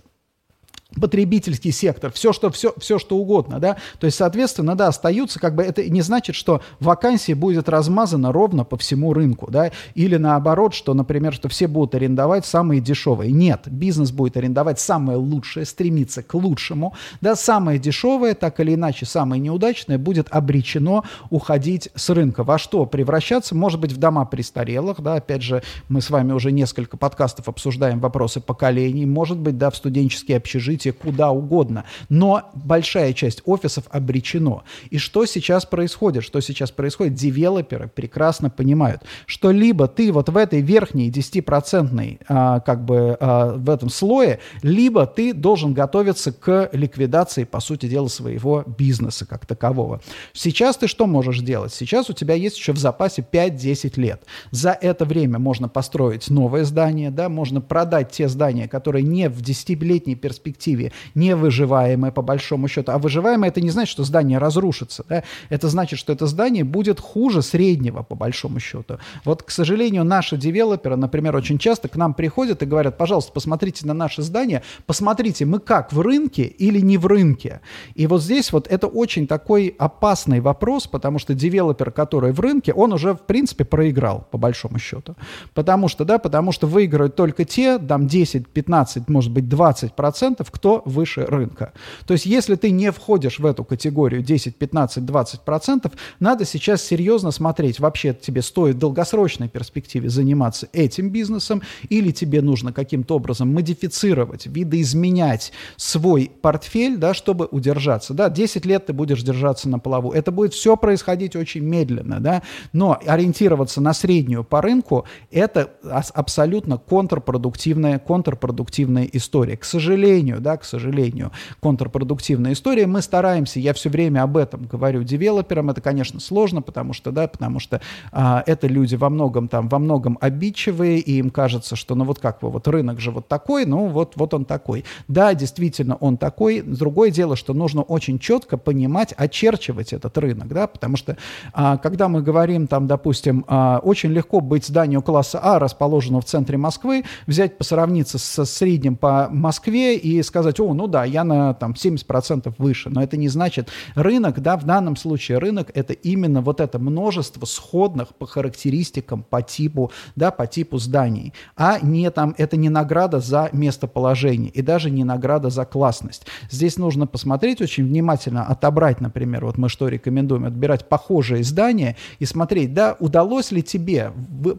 потребительский 1.01 1.73
сектор, 1.73 2.13
все 2.13 2.33
что, 2.33 2.51
все, 2.51 2.73
все 2.79 2.99
что 2.99 3.17
угодно, 3.17 3.59
да, 3.59 3.77
то 3.99 4.07
есть, 4.07 4.17
соответственно, 4.17 4.77
да, 4.77 4.89
остаются, 4.89 5.41
как 5.41 5.55
бы 5.55 5.63
это 5.63 5.89
не 5.89 6.03
значит, 6.03 6.37
что 6.37 6.63
вакансии 6.81 7.33
будет 7.33 7.69
размазано 7.69 8.33
ровно 8.33 8.65
по 8.65 8.77
всему 8.77 9.13
рынку, 9.13 9.51
да, 9.51 9.71
или 9.95 10.17
наоборот, 10.17 10.75
что, 10.75 10.95
например, 10.95 11.33
что 11.33 11.49
все 11.49 11.67
будут 11.67 11.95
арендовать 11.95 12.47
самые 12.47 12.81
дешевые. 12.81 13.33
Нет, 13.33 13.63
бизнес 13.67 14.11
будет 14.11 14.37
арендовать 14.37 14.81
самое 14.81 15.19
лучшее, 15.19 15.67
стремиться 15.67 16.23
к 16.23 16.35
лучшему, 16.35 16.95
да, 17.21 17.37
самое 17.37 17.79
дешевое, 17.79 18.35
так 18.35 18.61
или 18.61 18.75
иначе, 18.75 19.07
самое 19.07 19.41
неудачное 19.41 19.99
будет 19.99 20.29
обречено 20.31 21.05
уходить 21.31 21.91
с 21.95 22.11
рынка. 22.11 22.45
Во 22.45 22.59
что 22.59 22.87
превращаться? 22.87 23.55
Может 23.55 23.81
быть, 23.81 23.93
в 23.93 23.97
дома 23.97 24.25
престарелых, 24.25 25.01
да, 25.01 25.15
опять 25.15 25.43
же, 25.43 25.63
мы 25.89 26.01
с 26.01 26.11
вами 26.11 26.33
уже 26.33 26.53
несколько 26.53 26.97
подкастов 26.97 27.49
обсуждаем 27.49 28.01
вопросы 28.01 28.41
поколений, 28.41 29.07
может 29.07 29.39
быть, 29.39 29.59
да, 29.59 29.71
в 29.71 29.77
студенческие 29.77 30.37
общежития, 30.37 30.88
общежитие, 30.89 30.93
куда 30.93 31.31
угодно. 31.31 31.85
Но 32.09 32.43
большая 32.55 33.13
часть 33.13 33.43
офисов 33.45 33.85
обречено. 33.91 34.63
И 34.91 34.99
что 34.99 35.27
сейчас 35.27 35.67
происходит? 35.67 36.25
Что 36.25 36.41
сейчас 36.41 36.71
происходит? 36.71 37.15
Девелоперы 37.15 37.89
прекрасно 37.89 38.51
понимают, 38.51 39.03
что 39.27 39.51
либо 39.51 39.87
ты 39.87 40.13
вот 40.13 40.29
в 40.29 40.37
этой 40.37 40.61
верхней 40.61 41.11
10% 41.11 42.19
а, 42.29 42.61
как 42.61 42.85
бы 42.85 43.17
а, 43.21 43.55
в 43.57 43.71
этом 43.71 43.91
слое, 43.91 44.39
либо 44.63 45.07
ты 45.07 45.33
должен 45.33 45.75
готовиться 45.75 46.33
к 46.33 46.71
ликвидации, 46.73 47.45
по 47.45 47.61
сути 47.61 47.87
дела, 47.87 48.09
своего 48.09 48.65
бизнеса 48.79 49.27
как 49.27 49.47
такового. 49.47 50.01
Сейчас 50.33 50.77
ты 50.77 50.89
что 50.89 51.07
можешь 51.07 51.41
делать? 51.41 51.73
Сейчас 51.73 52.11
у 52.11 52.13
тебя 52.13 52.35
есть 52.35 52.59
еще 52.59 52.73
в 52.73 52.79
запасе 52.79 53.25
5-10 53.33 54.01
лет. 54.01 54.23
За 54.51 54.71
это 54.71 55.05
время 55.05 55.39
можно 55.39 55.69
построить 55.69 56.31
новое 56.31 56.65
здание, 56.65 57.11
да, 57.11 57.29
можно 57.29 57.61
продать 57.61 58.11
те 58.11 58.29
здания, 58.29 58.69
которые 58.69 59.03
не 59.03 59.29
в 59.29 59.43
10-летней 59.43 60.17
перспективе 60.17 60.78
перспективе 60.79 60.93
невыживаемое 61.15 62.11
по 62.11 62.23
большому 62.23 62.69
счету. 62.69 62.93
А 62.93 62.99
выживаемое 62.99 63.51
это 63.51 63.61
не 63.61 63.71
значит, 63.71 63.93
что 63.93 64.05
здание 64.05 64.39
разрушится. 64.39 65.05
Да? 65.09 65.23
Это 65.49 65.69
значит, 65.69 65.99
что 65.99 66.13
это 66.13 66.27
здание 66.27 66.65
будет 66.65 67.01
хуже 67.01 67.43
среднего 67.43 68.03
по 68.03 68.15
большому 68.15 68.61
счету. 68.61 68.99
Вот, 69.25 69.43
к 69.43 69.51
сожалению, 69.51 70.05
наши 70.05 70.37
девелоперы, 70.37 70.97
например, 70.97 71.37
очень 71.37 71.59
часто 71.59 71.89
к 71.89 71.97
нам 71.97 72.15
приходят 72.15 72.63
и 72.63 72.67
говорят, 72.67 72.97
пожалуйста, 72.97 73.33
посмотрите 73.33 73.87
на 73.87 73.95
наше 73.95 74.23
здание, 74.23 74.63
посмотрите, 74.87 75.45
мы 75.45 75.59
как, 75.59 75.93
в 75.93 76.01
рынке 76.01 76.43
или 76.43 76.81
не 76.81 76.99
в 76.99 77.07
рынке? 77.07 77.61
И 77.95 78.07
вот 78.07 78.23
здесь 78.23 78.53
вот 78.53 78.69
это 78.69 78.87
очень 78.87 79.27
такой 79.27 79.75
опасный 79.79 80.41
вопрос, 80.41 80.87
потому 80.87 81.19
что 81.19 81.35
девелопер, 81.35 81.91
который 81.91 82.33
в 82.33 82.41
рынке, 82.41 82.73
он 82.73 82.93
уже, 82.93 83.15
в 83.15 83.21
принципе, 83.21 83.65
проиграл, 83.65 84.27
по 84.31 84.39
большому 84.39 84.79
счету. 84.79 85.17
Потому 85.55 85.89
что, 85.89 86.05
да, 86.05 86.19
потому 86.19 86.53
что 86.53 86.67
выиграют 86.67 87.17
только 87.17 87.45
те, 87.45 87.79
там 87.79 88.07
10, 88.07 88.49
15, 88.49 89.09
может 89.09 89.33
быть, 89.33 89.49
20 89.49 89.95
процентов, 89.95 90.51
кто 90.59 90.83
выше 90.85 91.25
рынка. 91.25 91.73
То 92.05 92.15
есть 92.15 92.27
если 92.27 92.57
ты 92.57 92.73
не 92.73 92.91
входишь 92.91 93.39
в 93.39 93.47
эту 93.47 93.63
категорию 93.63 94.23
10, 94.23 94.57
15, 94.57 95.07
20 95.07 95.41
процентов, 95.43 95.93
надо 96.19 96.45
сейчас 96.45 96.83
серьезно 96.83 97.31
смотреть, 97.31 97.79
вообще 97.79 98.13
тебе 98.13 98.43
стоит 98.43 98.75
в 98.75 98.79
долгосрочной 98.81 99.49
перспективе 99.49 100.09
заниматься 100.09 100.69
этим 100.73 101.11
бизнесом 101.11 101.63
или 101.89 102.11
тебе 102.11 102.43
нужно 102.43 102.73
каким-то 102.73 103.15
образом 103.15 103.55
модифицировать, 103.55 104.47
видоизменять 104.47 105.53
свой 105.77 106.33
портфель, 106.43 106.97
да, 106.97 107.15
чтобы 107.15 107.47
удержаться. 107.49 108.13
Да, 108.13 108.29
10 108.29 108.67
лет 108.67 108.87
ты 108.87 108.93
будешь 108.93 109.23
держаться 109.23 109.69
на 109.69 109.79
плаву. 109.79 110.11
Это 110.11 110.33
будет 110.33 110.55
все 110.55 110.77
происходить 110.77 111.37
очень 111.37 111.63
медленно, 111.63 112.19
да, 112.19 112.43
но 112.73 112.99
ориентироваться 113.07 113.81
на 113.81 113.95
среднюю 113.95 114.43
по 114.43 114.61
рынку– 114.61 115.05
это 115.31 115.71
абсолютно 115.85 116.79
контрпродуктивная, 116.79 118.01
контрпродуктивная 118.01 119.09
история. 119.13 119.57
К 119.57 119.65
сожалению, 119.65 120.41
да, 120.48 120.48
к 120.57 120.65
сожалению, 120.65 121.33
контрпродуктивная 121.61 122.53
история. 122.53 122.87
Мы 122.87 123.03
стараемся, 123.03 123.61
я 123.61 123.75
все 123.75 123.91
время 123.91 124.23
об 124.23 124.37
этом 124.37 124.65
говорю 124.65 125.03
девелоперам, 125.03 125.71
это, 125.71 125.81
конечно, 125.81 126.21
сложно, 126.21 126.63
потому 126.63 126.93
что, 126.93 127.13
да, 127.13 127.29
потому 127.29 127.61
что 127.61 127.81
а, 128.13 128.43
это 128.47 128.67
люди 128.67 128.95
во 128.95 129.11
многом 129.11 129.49
там, 129.49 129.69
во 129.69 129.79
многом 129.79 130.19
обидчивые, 130.21 130.99
и 130.99 131.19
им 131.19 131.31
кажется, 131.31 131.77
что, 131.77 131.95
ну 131.95 132.05
вот 132.05 132.19
как 132.19 132.43
вы, 132.43 132.51
вот 132.51 132.69
рынок 132.69 133.01
же 133.01 133.11
вот 133.11 133.29
такой, 133.29 133.67
ну 133.67 133.87
вот, 133.89 134.15
вот 134.17 134.35
он 134.35 134.45
такой. 134.45 134.85
Да, 135.09 135.35
действительно, 135.35 135.97
он 135.97 136.17
такой. 136.17 136.61
Другое 136.63 137.11
дело, 137.11 137.37
что 137.37 137.55
нужно 137.55 137.83
очень 137.83 138.19
четко 138.19 138.57
понимать, 138.57 139.13
очерчивать 139.17 139.93
этот 139.93 140.17
рынок, 140.19 140.49
да, 140.49 140.67
потому 140.67 140.97
что 140.97 141.17
а, 141.53 141.77
когда 141.77 142.09
мы 142.09 142.23
говорим 142.23 142.67
там, 142.67 142.87
допустим, 142.87 143.45
а, 143.49 143.81
очень 143.83 144.11
легко 144.11 144.41
быть 144.41 144.67
зданию 144.67 145.03
класса 145.03 145.41
А, 145.43 145.59
расположенного 145.59 146.23
в 146.23 146.25
центре 146.25 146.57
Москвы, 146.59 147.05
взять, 147.27 147.59
посравниться 147.59 148.19
со 148.19 148.45
средним 148.45 148.97
по 148.97 149.29
Москве 149.31 149.97
и 149.97 150.23
сказать, 150.23 150.38
сказать, 150.39 150.61
о, 150.61 150.75
ну 150.75 150.87
да, 150.87 151.05
я 151.05 151.25
на 151.25 151.55
там 151.55 151.73
70% 151.73 152.55
выше, 152.59 152.91
но 152.91 153.03
это 153.03 153.17
не 153.17 153.29
значит, 153.29 153.69
рынок, 153.95 154.41
да, 154.41 154.57
в 154.57 154.65
данном 154.65 154.97
случае 154.97 155.39
рынок 155.39 155.71
это 155.75 155.93
именно 155.93 156.41
вот 156.41 156.61
это 156.61 156.79
множество 156.79 157.45
сходных 157.47 158.15
по 158.15 158.27
характеристикам, 158.27 159.23
по 159.23 159.43
типу, 159.43 159.91
да, 160.17 160.31
по 160.31 160.47
типу 160.47 160.79
зданий, 160.79 161.33
а 161.57 161.79
не 161.83 162.11
там, 162.11 162.35
это 162.39 162.57
не 162.57 162.69
награда 162.69 163.21
за 163.21 163.51
местоположение 163.53 164.51
и 164.51 164.63
даже 164.63 164.91
не 164.91 165.05
награда 165.05 165.51
за 165.51 165.65
классность. 165.65 166.27
Здесь 166.51 166.77
нужно 166.79 167.07
посмотреть 167.07 167.61
очень 167.61 167.85
внимательно, 167.85 168.45
отобрать, 168.45 169.01
например, 169.01 169.45
вот 169.45 169.59
мы 169.59 169.69
что 169.69 169.89
рекомендуем, 169.89 170.45
отбирать 170.45 170.89
похожие 170.89 171.43
здания 171.45 171.97
и 172.19 172.25
смотреть, 172.25 172.75
да, 172.75 172.97
удалось 173.01 173.51
ли 173.51 173.63
тебе 173.63 174.13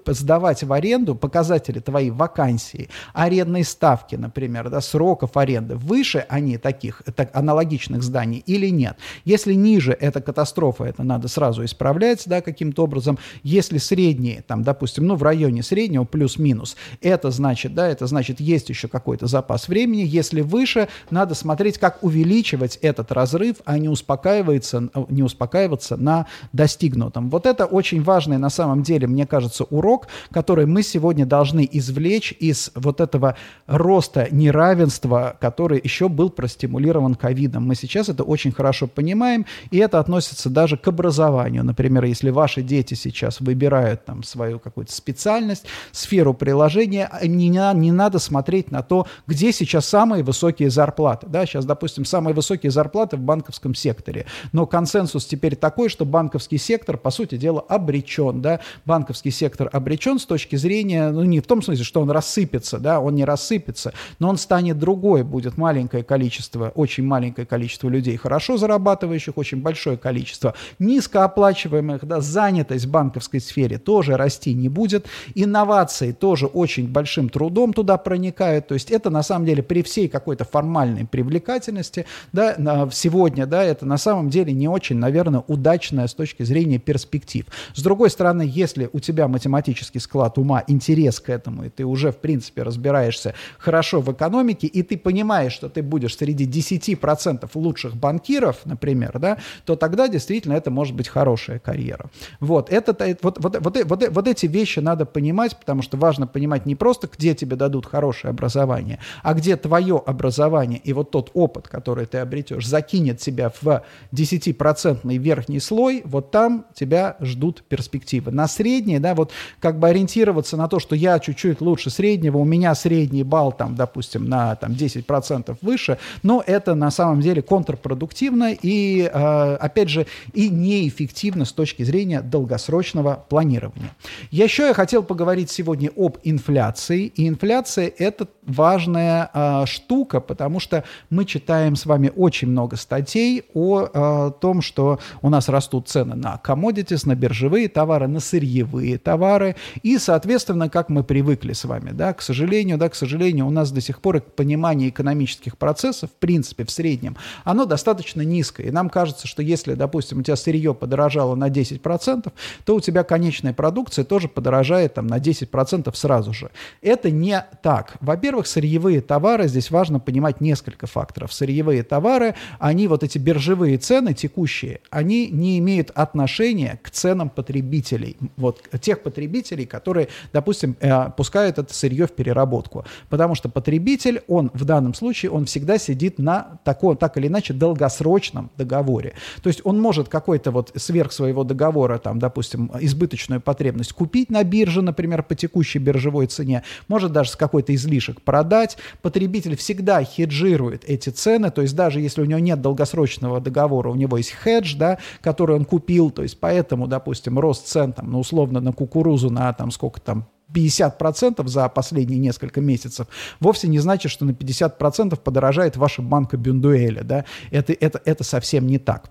сдавать 0.07 0.63
в 0.63 0.74
аренду 0.74 1.15
показатели 1.15 1.79
твоей 1.79 2.12
вакансии, 2.12 2.89
арендной 3.13 3.63
ставки, 3.63 4.15
например, 4.15 4.69
да, 4.69 4.81
сроков 4.81 5.38
аренды, 5.38 5.68
дивиденды, 5.69 5.75
выше 5.75 6.25
они 6.29 6.57
таких 6.57 7.01
так, 7.15 7.35
аналогичных 7.35 8.03
зданий 8.03 8.43
или 8.45 8.69
нет. 8.69 8.97
Если 9.25 9.53
ниже, 9.53 9.91
это 9.91 10.21
катастрофа, 10.21 10.85
это 10.85 11.03
надо 11.03 11.27
сразу 11.27 11.63
исправлять, 11.63 12.23
да, 12.25 12.41
каким-то 12.41 12.83
образом. 12.83 13.17
Если 13.43 13.77
средние, 13.77 14.43
там, 14.47 14.63
допустим, 14.63 15.07
ну, 15.07 15.15
в 15.15 15.23
районе 15.23 15.63
среднего 15.63 16.03
плюс-минус, 16.05 16.75
это 17.01 17.31
значит, 17.31 17.73
да, 17.73 17.88
это 17.88 18.07
значит, 18.07 18.39
есть 18.39 18.69
еще 18.69 18.88
какой-то 18.88 19.27
запас 19.27 19.67
времени. 19.67 20.01
Если 20.01 20.41
выше, 20.41 20.88
надо 21.11 21.35
смотреть, 21.35 21.77
как 21.77 22.03
увеличивать 22.03 22.77
этот 22.81 23.11
разрыв, 23.11 23.57
а 23.65 23.77
не 23.77 23.89
успокаиваться, 23.89 24.89
не 25.09 25.23
успокаиваться 25.23 25.97
на 25.97 26.25
достигнутом. 26.53 27.29
Вот 27.29 27.45
это 27.45 27.65
очень 27.65 28.03
важный 28.03 28.38
на 28.38 28.49
самом 28.49 28.83
деле, 28.83 29.07
мне 29.07 29.25
кажется, 29.25 29.63
урок, 29.65 30.07
который 30.31 30.65
мы 30.65 30.83
сегодня 30.83 31.25
должны 31.25 31.67
извлечь 31.71 32.33
из 32.39 32.71
вот 32.75 33.01
этого 33.01 33.35
роста 33.67 34.27
неравенства, 34.31 35.38
который 35.39 35.58
еще 35.67 36.09
был 36.09 36.29
простимулирован 36.29 37.15
ковидом. 37.15 37.67
Мы 37.67 37.75
сейчас 37.75 38.09
это 38.09 38.23
очень 38.23 38.51
хорошо 38.51 38.87
понимаем, 38.87 39.45
и 39.71 39.77
это 39.77 39.99
относится 39.99 40.49
даже 40.49 40.77
к 40.77 40.87
образованию. 40.87 41.63
Например, 41.63 42.05
если 42.05 42.29
ваши 42.29 42.61
дети 42.61 42.93
сейчас 42.93 43.41
выбирают 43.41 44.05
там 44.05 44.23
свою 44.23 44.59
какую-то 44.59 44.93
специальность, 44.93 45.65
сферу 45.91 46.33
приложения, 46.33 47.09
не, 47.23 47.49
не 47.49 47.91
надо 47.91 48.19
смотреть 48.19 48.71
на 48.71 48.81
то, 48.81 49.07
где 49.27 49.51
сейчас 49.51 49.85
самые 49.85 50.23
высокие 50.23 50.69
зарплаты. 50.69 51.27
Да, 51.27 51.45
сейчас, 51.45 51.65
допустим, 51.65 52.05
самые 52.05 52.33
высокие 52.33 52.71
зарплаты 52.71 53.17
в 53.17 53.21
банковском 53.21 53.75
секторе. 53.75 54.25
Но 54.51 54.65
консенсус 54.65 55.25
теперь 55.25 55.55
такой, 55.55 55.89
что 55.89 56.05
банковский 56.05 56.57
сектор, 56.57 56.97
по 56.97 57.11
сути 57.11 57.37
дела, 57.37 57.61
обречен. 57.67 58.41
Да? 58.41 58.59
Банковский 58.85 59.31
сектор 59.31 59.69
обречен 59.71 60.19
с 60.19 60.25
точки 60.25 60.55
зрения, 60.55 61.09
ну 61.09 61.23
не 61.23 61.39
в 61.39 61.47
том 61.47 61.61
смысле, 61.61 61.83
что 61.83 62.01
он 62.01 62.11
рассыпется, 62.11 62.79
да, 62.79 62.99
он 62.99 63.15
не 63.15 63.25
рассыпется, 63.25 63.93
но 64.19 64.29
он 64.29 64.37
станет 64.37 64.77
другой, 64.77 65.23
будет 65.23 65.48
маленькое 65.57 66.03
количество, 66.03 66.69
очень 66.75 67.03
маленькое 67.03 67.47
количество 67.47 67.89
людей, 67.89 68.17
хорошо 68.17 68.57
зарабатывающих, 68.57 69.37
очень 69.37 69.61
большое 69.61 69.97
количество, 69.97 70.53
низкооплачиваемых, 70.79 72.05
да, 72.05 72.21
занятость 72.21 72.85
в 72.85 72.91
банковской 72.91 73.39
сфере 73.39 73.77
тоже 73.77 74.17
расти 74.17 74.53
не 74.53 74.69
будет, 74.69 75.07
инновации 75.35 76.11
тоже 76.11 76.45
очень 76.45 76.87
большим 76.87 77.29
трудом 77.29 77.73
туда 77.73 77.97
проникают, 77.97 78.67
то 78.67 78.73
есть 78.73 78.91
это 78.91 79.09
на 79.09 79.23
самом 79.23 79.45
деле 79.45 79.63
при 79.63 79.83
всей 79.83 80.07
какой-то 80.07 80.45
формальной 80.45 81.05
привлекательности, 81.05 82.05
да, 82.31 82.89
сегодня, 82.91 83.45
да, 83.45 83.63
это 83.63 83.85
на 83.85 83.97
самом 83.97 84.29
деле 84.29 84.53
не 84.53 84.67
очень, 84.67 84.97
наверное, 84.97 85.43
удачная 85.47 86.07
с 86.07 86.13
точки 86.13 86.43
зрения 86.43 86.77
перспектив. 86.79 87.45
С 87.73 87.81
другой 87.81 88.09
стороны, 88.09 88.43
если 88.45 88.89
у 88.91 88.99
тебя 88.99 89.27
математический 89.27 89.99
склад 89.99 90.37
ума, 90.37 90.63
интерес 90.67 91.19
к 91.19 91.29
этому, 91.29 91.65
и 91.65 91.69
ты 91.69 91.85
уже, 91.85 92.11
в 92.11 92.17
принципе, 92.17 92.63
разбираешься 92.63 93.33
хорошо 93.57 94.01
в 94.01 94.11
экономике, 94.11 94.67
и 94.67 94.83
ты 94.83 94.97
понимаешь, 94.97 95.29
что 95.48 95.69
ты 95.69 95.81
будешь 95.81 96.17
среди 96.17 96.46
10% 96.46 97.50
лучших 97.53 97.96
банкиров, 97.96 98.58
например, 98.65 99.19
да, 99.19 99.38
то 99.63 99.77
тогда 99.77 100.10
действительно 100.10 100.53
это 100.53 100.72
может 100.72 100.96
быть 100.96 101.08
хорошая 101.08 101.60
карьера. 101.60 102.10
Вот, 102.41 102.69
это, 102.69 103.17
вот, 103.22 103.38
вот, 103.39 103.58
вот, 103.62 103.77
вот, 103.86 104.10
вот 104.10 104.27
эти 104.27 104.46
вещи 104.46 104.79
надо 104.79 105.05
понимать, 105.05 105.58
потому 105.58 105.81
что 105.81 105.96
важно 105.96 106.27
понимать 106.27 106.65
не 106.65 106.75
просто, 106.75 107.08
где 107.08 107.34
тебе 107.34 107.55
дадут 107.55 107.86
хорошее 107.86 108.31
образование, 108.31 109.00
а 109.24 109.34
где 109.34 109.55
твое 109.55 110.01
образование 110.05 110.79
и 110.84 110.91
вот 110.91 111.12
тот 111.12 111.31
опыт, 111.34 111.67
который 111.67 112.05
ты 112.05 112.17
обретешь, 112.17 112.67
закинет 112.67 113.19
тебя 113.19 113.51
в 113.62 113.84
10% 114.13 115.17
верхний 115.17 115.60
слой, 115.60 116.01
вот 116.05 116.31
там 116.31 116.65
тебя 116.74 117.15
ждут 117.22 117.63
перспективы. 117.63 118.31
На 118.31 118.48
средние, 118.48 119.00
да, 119.00 119.15
вот 119.15 119.31
как 119.60 119.79
бы 119.79 119.88
ориентироваться 119.88 120.58
на 120.58 120.67
то, 120.67 120.79
что 120.79 120.96
я 120.96 121.19
чуть-чуть 121.19 121.62
лучше 121.62 121.89
среднего, 121.89 122.38
у 122.38 122.46
меня 122.46 122.75
средний 122.75 123.24
балл 123.24 123.51
там, 123.51 123.75
допустим, 123.75 124.25
на 124.25 124.55
там, 124.55 124.72
10% 124.72 125.28
выше, 125.62 125.98
но 126.24 126.43
это 126.45 126.75
на 126.75 126.91
самом 126.91 127.21
деле 127.21 127.41
контрпродуктивно 127.41 128.53
и, 128.53 129.01
э, 129.01 129.55
опять 129.55 129.89
же, 129.89 130.07
и 130.33 130.50
неэффективно 130.50 131.45
с 131.45 131.51
точки 131.51 131.83
зрения 131.83 132.21
долгосрочного 132.21 133.25
планирования. 133.29 133.91
Еще 134.31 134.67
я 134.67 134.74
хотел 134.74 135.03
поговорить 135.03 135.50
сегодня 135.50 135.91
об 135.95 136.17
инфляции, 136.24 137.05
и 137.05 137.27
инфляция– 137.27 137.91
это 137.98 138.27
важная 138.43 139.29
э, 139.33 139.65
штука, 139.65 140.19
потому 140.19 140.59
что 140.59 140.83
мы 141.09 141.25
читаем 141.25 141.75
с 141.75 141.86
вами 141.86 142.12
очень 142.15 142.48
много 142.48 142.75
статей 142.75 143.43
о 143.53 143.88
э, 143.93 144.31
том, 144.39 144.62
что 144.62 145.00
у 145.21 145.29
нас 145.29 145.50
растут 145.50 145.88
цены 145.88 146.15
на 146.15 146.39
commodities, 146.43 147.07
на 147.07 147.15
биржевые 147.15 147.67
товары, 147.69 148.07
на 148.07 148.19
сырьевые 148.19 148.98
товары, 148.98 149.55
и, 149.83 149.98
соответственно, 149.98 150.69
как 150.69 150.89
мы 150.89 151.03
привыкли 151.03 151.53
с 151.53 151.65
вами, 151.65 151.91
да, 151.91 152.13
к 152.13 152.21
сожалению, 152.21 152.77
да, 152.77 152.89
к 152.89 152.95
сожалению, 152.95 153.48
у 153.48 153.51
нас 153.51 153.71
до 153.71 153.81
сих 153.81 154.01
пор 154.01 154.21
понимание 154.21 154.91
экономических 155.10 155.58
процессов, 155.58 156.10
в 156.12 156.13
принципе, 156.13 156.65
в 156.65 156.72
среднем, 156.72 157.17
оно 157.43 157.65
достаточно 157.65 158.22
низкое, 158.22 158.67
и 158.67 158.72
нам 158.72 158.89
кажется, 158.89 159.28
что 159.28 159.41
если, 159.41 159.74
допустим, 159.74 160.19
у 160.19 160.24
тебя 160.24 160.36
сырье 160.36 160.74
подорожало 160.74 161.36
на 161.36 161.50
10%, 161.50 162.32
то 162.65 162.76
у 162.76 162.80
тебя 162.80 163.04
конечная 163.04 163.54
продукция 163.54 164.06
тоже 164.06 164.28
подорожает 164.28 164.93
там 164.93 165.08
на 165.08 165.17
10% 165.17 165.93
сразу 165.95 166.34
же. 166.34 166.52
Это 166.82 167.12
не 167.12 167.43
так. 167.63 167.95
Во-первых, 168.02 168.48
сырьевые 168.48 169.02
товары, 169.02 169.48
здесь 169.48 169.72
важно 169.72 170.00
понимать 170.00 170.41
несколько 170.41 170.88
факторов. 170.88 171.34
Сырьевые 171.34 171.84
товары, 171.84 172.36
они 172.60 172.88
вот 172.88 173.04
эти 173.04 173.17
биржевые 173.17 173.78
цены 173.78 174.13
текущие, 174.13 174.80
они 174.89 175.28
не 175.28 175.58
имеют 175.60 175.91
отношения 175.95 176.80
к 176.84 176.89
ценам 176.89 177.30
потребителей. 177.30 178.17
Вот 178.38 178.62
тех 178.82 179.02
потребителей, 179.02 179.65
которые, 179.65 180.08
допустим, 180.34 180.76
э, 180.80 181.10
пускают 181.17 181.58
это 181.58 181.74
сырье 181.74 182.06
в 182.06 182.12
переработку. 182.12 182.86
Потому 183.10 183.36
что 183.36 183.50
потребитель, 183.50 184.22
он 184.28 184.52
в 184.54 184.65
данном 184.65 184.93
случае, 184.99 185.31
он 185.31 185.45
всегда 185.45 185.77
сидит 185.77 186.19
на 186.19 186.59
таком, 186.63 186.95
так 186.97 187.17
или 187.17 187.27
иначе, 187.27 187.53
долгосрочном 187.53 188.51
договоре. 188.57 189.13
То 189.41 189.47
есть 189.47 189.62
он 189.63 189.79
может 189.81 190.09
какой-то 190.09 190.51
вот 190.51 190.71
сверх 190.75 191.12
своего 191.12 191.43
договора, 191.43 191.97
там, 191.97 192.19
допустим, 192.19 192.71
избыточную 192.79 193.41
потребность 193.41 193.93
купить 193.93 194.29
на 194.29 194.43
бирже, 194.43 194.81
например, 194.81 195.23
по 195.23 195.35
текущей 195.35 195.79
биржевой 195.79 196.27
цене, 196.27 196.63
может 196.88 197.12
даже 197.12 197.31
с 197.31 197.35
какой-то 197.35 197.73
излишек 197.73 198.21
продать. 198.21 198.77
Потребитель 199.01 199.55
всегда 199.55 200.03
хеджирует 200.03 200.83
эти 200.85 201.09
цены, 201.09 201.49
то 201.49 201.62
есть 201.62 201.75
даже 201.75 202.01
если 202.01 202.21
у 202.21 202.25
него 202.25 202.39
нет 202.39 202.62
долгосрочного 202.62 203.41
договора, 203.41 203.89
у 203.89 203.95
него 203.95 204.17
есть 204.17 204.31
хедж, 204.31 204.75
да, 204.75 204.99
который 205.21 205.55
он 205.55 205.65
купил, 205.65 206.12
то 206.12 206.23
есть 206.23 206.39
поэтому, 206.39 206.88
допустим, 206.88 207.39
рост 207.39 207.67
цен 207.67 207.93
там, 207.93 208.12
ну, 208.12 208.19
условно 208.19 208.59
на 208.59 208.73
кукурузу 208.73 209.29
на 209.29 209.53
там 209.53 209.71
сколько 209.71 210.01
там 210.01 210.25
50% 210.53 211.47
за 211.47 211.69
последние 211.69 212.19
несколько 212.19 212.62
месяцев, 212.62 213.07
вовсе 213.39 213.67
не 213.67 213.79
значит, 213.79 214.12
что 214.12 214.25
на 214.25 214.31
50% 214.31 215.17
подорожает 215.17 215.77
ваша 215.77 216.01
банка 216.01 216.38
Бюндуэля. 216.38 217.03
Да? 217.03 217.25
Это, 217.51 217.73
это, 217.73 218.01
это 218.05 218.23
совсем 218.23 218.67
не 218.67 218.79
так. 218.79 219.09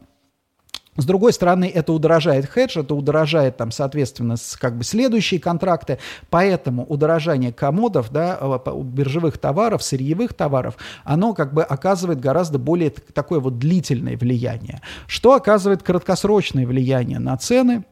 С 0.99 1.05
другой 1.05 1.33
стороны, 1.33 1.71
это 1.73 1.93
удорожает 1.93 2.47
хедж, 2.47 2.77
это 2.77 2.93
удорожает, 2.93 3.57
там, 3.57 3.71
соответственно, 3.71 4.35
как 4.59 4.77
бы 4.77 4.83
следующие 4.83 5.39
контракты, 5.39 5.99
поэтому 6.29 6.85
удорожание 6.85 7.53
комодов, 7.53 8.11
да, 8.11 8.37
э, 8.41 8.83
биржевых 8.83 9.39
товаров, 9.39 9.85
сырьевых 9.85 10.35
товаров, 10.35 10.77
оно 11.05 11.35
как 11.35 11.55
бы 11.55 11.63
оказывает 11.63 12.19
гораздо 12.19 12.59
более 12.59 12.91
такое 12.91 13.39
вот 13.39 13.61
длительное 13.61 14.17
влияние. 14.17 14.81
Что 15.07 15.35
оказывает 15.35 15.85
краткосрочное 15.85 16.67
влияние 16.67 17.21
на 17.21 17.37
цены? 17.37 17.85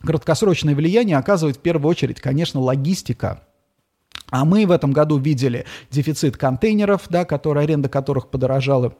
Краткосрочное 0.00 0.74
влияние 0.74 1.16
оказывает 1.16 1.56
в 1.56 1.60
первую 1.60 1.90
очередь, 1.90 2.20
конечно, 2.20 2.60
логистика. 2.60 3.42
А 4.30 4.44
мы 4.44 4.66
в 4.66 4.70
этом 4.70 4.92
году 4.92 5.18
видели 5.18 5.64
дефицит 5.90 6.36
контейнеров, 6.36 7.02
да, 7.08 7.24
которые, 7.24 7.64
аренда 7.64 7.88
которых 7.88 8.28
подорожала 8.28 8.96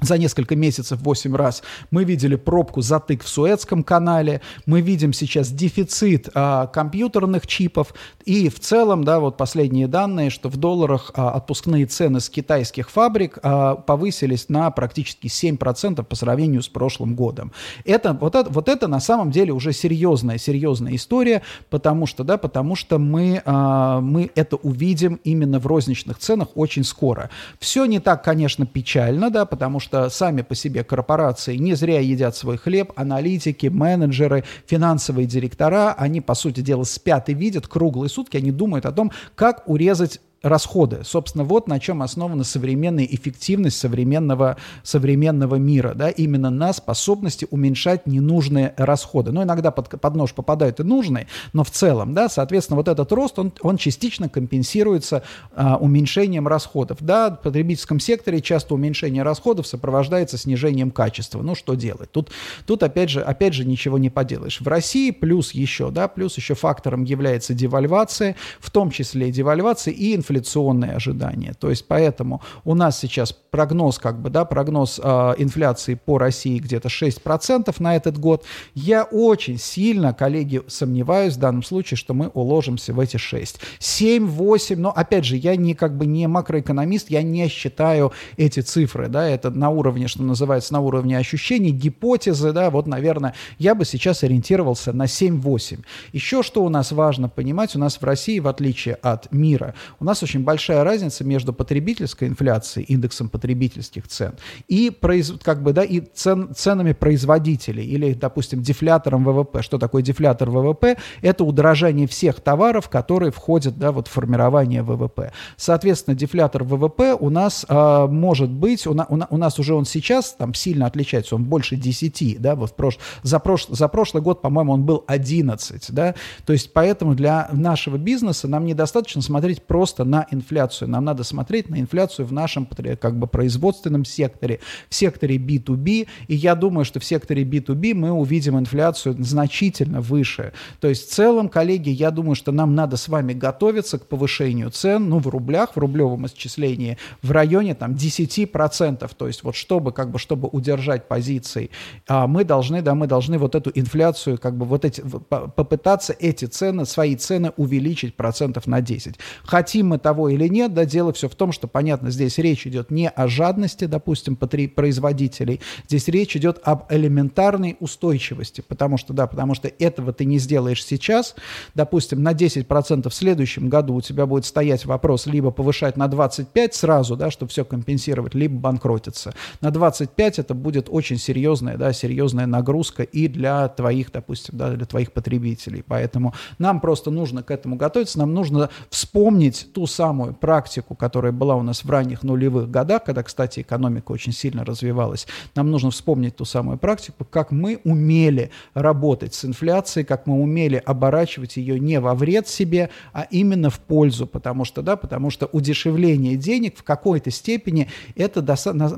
за 0.00 0.18
несколько 0.18 0.56
месяцев 0.56 1.00
8 1.02 1.34
раз. 1.36 1.62
Мы 1.90 2.04
видели 2.04 2.36
пробку 2.36 2.80
затык 2.80 3.22
в 3.22 3.28
Суэцком 3.28 3.82
канале, 3.82 4.40
мы 4.66 4.80
видим 4.80 5.12
сейчас 5.12 5.50
дефицит 5.50 6.28
а, 6.34 6.66
компьютерных 6.66 7.46
чипов, 7.46 7.94
и 8.24 8.48
в 8.48 8.60
целом, 8.60 9.04
да, 9.04 9.20
вот 9.20 9.36
последние 9.36 9.88
данные, 9.88 10.30
что 10.30 10.48
в 10.48 10.56
долларах 10.56 11.10
а, 11.14 11.30
отпускные 11.32 11.86
цены 11.86 12.20
с 12.20 12.28
китайских 12.28 12.90
фабрик 12.90 13.38
а, 13.42 13.76
повысились 13.76 14.48
на 14.48 14.70
практически 14.70 15.26
7% 15.26 16.02
по 16.02 16.16
сравнению 16.16 16.62
с 16.62 16.68
прошлым 16.68 17.14
годом. 17.14 17.52
Это, 17.84 18.14
вот, 18.14 18.34
это, 18.34 18.50
вот 18.50 18.68
это 18.68 18.88
на 18.88 19.00
самом 19.00 19.30
деле 19.30 19.52
уже 19.52 19.72
серьезная, 19.72 20.38
серьезная 20.38 20.94
история, 20.96 21.42
потому 21.68 22.06
что, 22.06 22.24
да, 22.24 22.38
потому 22.38 22.76
что 22.76 22.98
мы, 22.98 23.42
а, 23.44 24.00
мы 24.00 24.30
это 24.34 24.56
увидим 24.56 25.20
именно 25.24 25.58
в 25.58 25.66
розничных 25.66 26.18
ценах 26.18 26.48
очень 26.54 26.84
скоро. 26.84 27.30
Все 27.58 27.84
не 27.84 28.00
так, 28.00 28.24
конечно, 28.24 28.66
печально, 28.66 29.30
да, 29.30 29.44
потому 29.44 29.80
что 29.80 29.89
что 29.90 30.08
сами 30.08 30.42
по 30.42 30.54
себе 30.54 30.84
корпорации 30.84 31.56
не 31.56 31.74
зря 31.74 31.98
едят 31.98 32.36
свой 32.36 32.56
хлеб, 32.56 32.92
аналитики, 32.94 33.66
менеджеры, 33.66 34.44
финансовые 34.64 35.26
директора, 35.26 35.94
они, 35.98 36.20
по 36.20 36.34
сути 36.36 36.60
дела, 36.60 36.84
спят 36.84 37.28
и 37.28 37.34
видят 37.34 37.66
круглые 37.66 38.08
сутки, 38.08 38.36
они 38.36 38.52
думают 38.52 38.86
о 38.86 38.92
том, 38.92 39.10
как 39.34 39.68
урезать 39.68 40.20
расходы. 40.42 41.00
Собственно, 41.04 41.44
вот 41.44 41.68
на 41.68 41.78
чем 41.78 42.02
основана 42.02 42.44
современная 42.44 43.04
эффективность 43.04 43.78
современного, 43.78 44.56
современного 44.82 45.56
мира, 45.56 45.92
да, 45.94 46.08
именно 46.08 46.50
на 46.50 46.72
способности 46.72 47.46
уменьшать 47.50 48.06
ненужные 48.06 48.74
расходы. 48.76 49.32
Ну, 49.32 49.42
иногда 49.42 49.70
под, 49.70 50.00
под 50.00 50.14
нож 50.14 50.32
попадают 50.32 50.80
и 50.80 50.82
нужные, 50.82 51.26
но 51.52 51.62
в 51.62 51.70
целом, 51.70 52.14
да, 52.14 52.28
соответственно, 52.28 52.76
вот 52.76 52.88
этот 52.88 53.12
рост, 53.12 53.38
он, 53.38 53.52
он 53.60 53.76
частично 53.76 54.28
компенсируется 54.28 55.22
а, 55.54 55.76
уменьшением 55.76 56.48
расходов. 56.48 56.98
Да, 57.00 57.30
в 57.30 57.42
потребительском 57.42 58.00
секторе 58.00 58.40
часто 58.40 58.74
уменьшение 58.74 59.22
расходов 59.22 59.66
сопровождается 59.66 60.38
снижением 60.38 60.90
качества. 60.90 61.42
Ну, 61.42 61.54
что 61.54 61.74
делать? 61.74 62.10
Тут, 62.12 62.30
тут 62.66 62.82
опять, 62.82 63.10
же, 63.10 63.20
опять 63.20 63.52
же 63.52 63.66
ничего 63.66 63.98
не 63.98 64.08
поделаешь. 64.08 64.60
В 64.60 64.68
России 64.68 65.10
плюс 65.10 65.52
еще, 65.52 65.90
да, 65.90 66.08
плюс 66.08 66.36
еще 66.38 66.54
фактором 66.54 67.04
является 67.04 67.52
девальвация, 67.52 68.36
в 68.58 68.70
том 68.70 68.90
числе 68.90 69.30
девальвация 69.30 69.92
и 69.92 70.14
инфляционные 70.30 70.92
ожидания. 70.92 71.54
То 71.58 71.70
есть 71.70 71.86
поэтому 71.86 72.40
у 72.64 72.74
нас 72.74 72.98
сейчас 72.98 73.32
прогноз, 73.32 73.98
как 73.98 74.20
бы, 74.20 74.30
да, 74.30 74.44
прогноз 74.44 75.00
э, 75.02 75.34
инфляции 75.38 75.94
по 75.94 76.18
России 76.18 76.58
где-то 76.58 76.88
6% 76.88 77.74
на 77.80 77.96
этот 77.96 78.18
год. 78.18 78.44
Я 78.74 79.04
очень 79.04 79.58
сильно, 79.58 80.14
коллеги, 80.14 80.62
сомневаюсь 80.68 81.34
в 81.34 81.38
данном 81.38 81.62
случае, 81.62 81.98
что 81.98 82.14
мы 82.14 82.28
уложимся 82.28 82.92
в 82.92 83.00
эти 83.00 83.16
6. 83.16 83.60
7, 83.78 84.26
8, 84.26 84.78
но 84.78 84.90
опять 84.90 85.24
же, 85.24 85.36
я 85.36 85.56
не 85.56 85.74
как 85.74 85.96
бы 85.96 86.06
не 86.06 86.28
макроэкономист, 86.28 87.10
я 87.10 87.22
не 87.22 87.48
считаю 87.48 88.12
эти 88.36 88.60
цифры, 88.60 89.08
да, 89.08 89.28
это 89.28 89.50
на 89.50 89.70
уровне, 89.70 90.08
что 90.08 90.22
называется, 90.22 90.72
на 90.72 90.80
уровне 90.80 91.18
ощущений, 91.18 91.70
гипотезы, 91.70 92.52
да, 92.52 92.70
вот, 92.70 92.86
наверное, 92.86 93.34
я 93.58 93.74
бы 93.74 93.84
сейчас 93.84 94.22
ориентировался 94.22 94.92
на 94.92 95.04
7-8. 95.04 95.84
Еще 96.12 96.42
что 96.42 96.64
у 96.64 96.68
нас 96.68 96.92
важно 96.92 97.28
понимать, 97.28 97.74
у 97.74 97.78
нас 97.78 98.00
в 98.00 98.04
России, 98.04 98.38
в 98.38 98.46
отличие 98.46 98.94
от 98.94 99.32
мира, 99.32 99.74
у 99.98 100.04
нас 100.04 100.19
очень 100.22 100.44
большая 100.44 100.84
разница 100.84 101.24
между 101.24 101.52
потребительской 101.52 102.28
инфляцией, 102.28 102.86
индексом 102.86 103.28
потребительских 103.28 104.08
цен, 104.08 104.34
и, 104.68 104.90
произ, 104.90 105.32
как 105.42 105.62
бы, 105.62 105.72
да, 105.72 105.82
и 105.82 106.00
цен, 106.00 106.54
ценами 106.54 106.92
производителей, 106.92 107.84
или, 107.84 108.12
допустим, 108.14 108.62
дефлятором 108.62 109.24
ВВП. 109.24 109.62
Что 109.62 109.78
такое 109.78 110.02
дефлятор 110.02 110.50
ВВП? 110.50 110.96
Это 111.22 111.44
удорожание 111.44 112.06
всех 112.06 112.40
товаров, 112.40 112.88
которые 112.88 113.32
входят 113.32 113.78
да, 113.78 113.92
вот, 113.92 114.08
в 114.08 114.10
формирование 114.10 114.82
ВВП. 114.82 115.32
Соответственно, 115.56 116.16
дефлятор 116.16 116.64
ВВП 116.64 117.14
у 117.18 117.30
нас 117.30 117.64
э, 117.68 118.06
может 118.10 118.50
быть, 118.50 118.86
у, 118.86 118.94
на, 118.94 119.06
у 119.30 119.36
нас 119.36 119.58
уже 119.58 119.74
он 119.74 119.84
сейчас 119.84 120.32
там 120.32 120.54
сильно 120.54 120.86
отличается, 120.86 121.34
он 121.34 121.44
больше 121.44 121.76
10, 121.76 122.40
да, 122.40 122.54
вот 122.54 122.76
прош, 122.76 122.98
за, 123.22 123.38
прош, 123.38 123.66
за 123.68 123.88
прошлый 123.88 124.22
год, 124.22 124.42
по-моему, 124.42 124.72
он 124.72 124.84
был 124.84 125.04
11, 125.06 125.92
да, 125.92 126.14
то 126.44 126.52
есть 126.52 126.72
поэтому 126.72 127.14
для 127.14 127.48
нашего 127.52 127.96
бизнеса 127.96 128.48
нам 128.48 128.64
недостаточно 128.64 129.22
смотреть 129.22 129.62
просто 129.62 130.04
на 130.10 130.26
инфляцию, 130.30 130.88
нам 130.88 131.04
надо 131.04 131.24
смотреть 131.24 131.70
на 131.70 131.80
инфляцию 131.80 132.26
в 132.26 132.32
нашем 132.32 132.68
как 133.00 133.18
бы 133.18 133.26
производственном 133.26 134.04
секторе, 134.04 134.60
в 134.88 134.94
секторе 134.94 135.36
B2B, 135.36 136.08
и 136.28 136.34
я 136.34 136.54
думаю, 136.54 136.84
что 136.84 137.00
в 137.00 137.04
секторе 137.04 137.44
B2B 137.44 137.94
мы 137.94 138.10
увидим 138.10 138.58
инфляцию 138.58 139.16
значительно 139.18 140.00
выше. 140.00 140.52
То 140.80 140.88
есть 140.88 141.08
в 141.08 141.12
целом, 141.12 141.48
коллеги, 141.48 141.90
я 141.90 142.10
думаю, 142.10 142.34
что 142.34 142.52
нам 142.52 142.74
надо 142.74 142.96
с 142.96 143.08
вами 143.08 143.32
готовиться 143.32 143.98
к 143.98 144.06
повышению 144.06 144.70
цен, 144.70 145.08
ну, 145.08 145.18
в 145.18 145.28
рублях, 145.28 145.76
в 145.76 145.78
рублевом 145.78 146.26
исчислении, 146.26 146.98
в 147.22 147.30
районе 147.30 147.74
там 147.74 147.92
10%, 147.92 149.10
то 149.16 149.26
есть 149.26 149.44
вот 149.44 149.54
чтобы, 149.54 149.92
как 149.92 150.10
бы, 150.10 150.18
чтобы 150.18 150.48
удержать 150.48 151.06
позиции, 151.08 151.70
а 152.08 152.26
мы 152.26 152.44
должны, 152.44 152.82
да, 152.82 152.94
мы 152.94 153.06
должны 153.06 153.38
вот 153.38 153.54
эту 153.54 153.70
инфляцию, 153.74 154.38
как 154.38 154.56
бы 154.56 154.66
вот 154.66 154.84
эти, 154.84 155.00
попытаться 155.00 156.14
эти 156.18 156.46
цены, 156.46 156.84
свои 156.86 157.14
цены 157.16 157.52
увеличить 157.56 158.16
процентов 158.16 158.66
на 158.66 158.80
10. 158.80 159.16
Хотим 159.44 159.88
мы 159.88 159.98
того 160.00 160.28
или 160.28 160.48
нет, 160.48 160.74
да, 160.74 160.84
дело 160.84 161.12
все 161.12 161.28
в 161.28 161.34
том, 161.34 161.52
что, 161.52 161.68
понятно, 161.68 162.10
здесь 162.10 162.38
речь 162.38 162.66
идет 162.66 162.90
не 162.90 163.08
о 163.08 163.28
жадности, 163.28 163.84
допустим, 163.84 164.36
производителей, 164.36 165.60
здесь 165.86 166.08
речь 166.08 166.36
идет 166.36 166.60
об 166.64 166.84
элементарной 166.90 167.76
устойчивости, 167.80 168.62
потому 168.66 168.96
что, 168.96 169.12
да, 169.12 169.26
потому 169.26 169.54
что 169.54 169.68
этого 169.78 170.12
ты 170.12 170.24
не 170.24 170.38
сделаешь 170.38 170.84
сейчас, 170.84 171.34
допустим, 171.74 172.22
на 172.22 172.32
10% 172.32 173.08
в 173.08 173.14
следующем 173.14 173.68
году 173.68 173.94
у 173.94 174.00
тебя 174.00 174.26
будет 174.26 174.44
стоять 174.44 174.84
вопрос 174.86 175.26
либо 175.26 175.50
повышать 175.50 175.96
на 175.96 176.08
25 176.08 176.74
сразу, 176.74 177.16
да, 177.16 177.30
чтобы 177.30 177.50
все 177.50 177.64
компенсировать, 177.64 178.34
либо 178.34 178.58
банкротиться. 178.58 179.34
На 179.60 179.70
25 179.70 180.38
это 180.38 180.54
будет 180.54 180.88
очень 180.90 181.18
серьезная, 181.18 181.76
да, 181.76 181.92
серьезная 181.92 182.46
нагрузка 182.46 183.02
и 183.02 183.28
для 183.28 183.68
твоих, 183.68 184.12
допустим, 184.12 184.56
да, 184.56 184.70
для 184.70 184.86
твоих 184.86 185.12
потребителей. 185.12 185.84
Поэтому 185.86 186.34
нам 186.58 186.80
просто 186.80 187.10
нужно 187.10 187.42
к 187.42 187.50
этому 187.50 187.76
готовиться, 187.76 188.18
нам 188.18 188.34
нужно 188.34 188.70
вспомнить 188.88 189.68
ту 189.72 189.86
самую 189.90 190.32
практику, 190.32 190.94
которая 190.94 191.32
была 191.32 191.56
у 191.56 191.62
нас 191.62 191.84
в 191.84 191.90
ранних 191.90 192.22
нулевых 192.22 192.70
годах, 192.70 193.04
когда, 193.04 193.22
кстати, 193.22 193.60
экономика 193.60 194.12
очень 194.12 194.32
сильно 194.32 194.64
развивалась. 194.64 195.26
Нам 195.54 195.70
нужно 195.70 195.90
вспомнить 195.90 196.36
ту 196.36 196.44
самую 196.44 196.78
практику, 196.78 197.26
как 197.28 197.50
мы 197.50 197.80
умели 197.84 198.50
работать 198.74 199.34
с 199.34 199.44
инфляцией, 199.44 200.06
как 200.06 200.26
мы 200.26 200.40
умели 200.40 200.82
оборачивать 200.86 201.56
ее 201.56 201.80
не 201.80 202.00
во 202.00 202.14
вред 202.14 202.48
себе, 202.48 202.90
а 203.12 203.26
именно 203.30 203.70
в 203.70 203.80
пользу, 203.80 204.26
потому 204.26 204.64
что, 204.64 204.82
да, 204.82 204.96
потому 204.96 205.30
что 205.30 205.46
удешевление 205.46 206.36
денег 206.36 206.78
в 206.78 206.84
какой-то 206.84 207.30
степени 207.30 207.88
это 208.14 208.40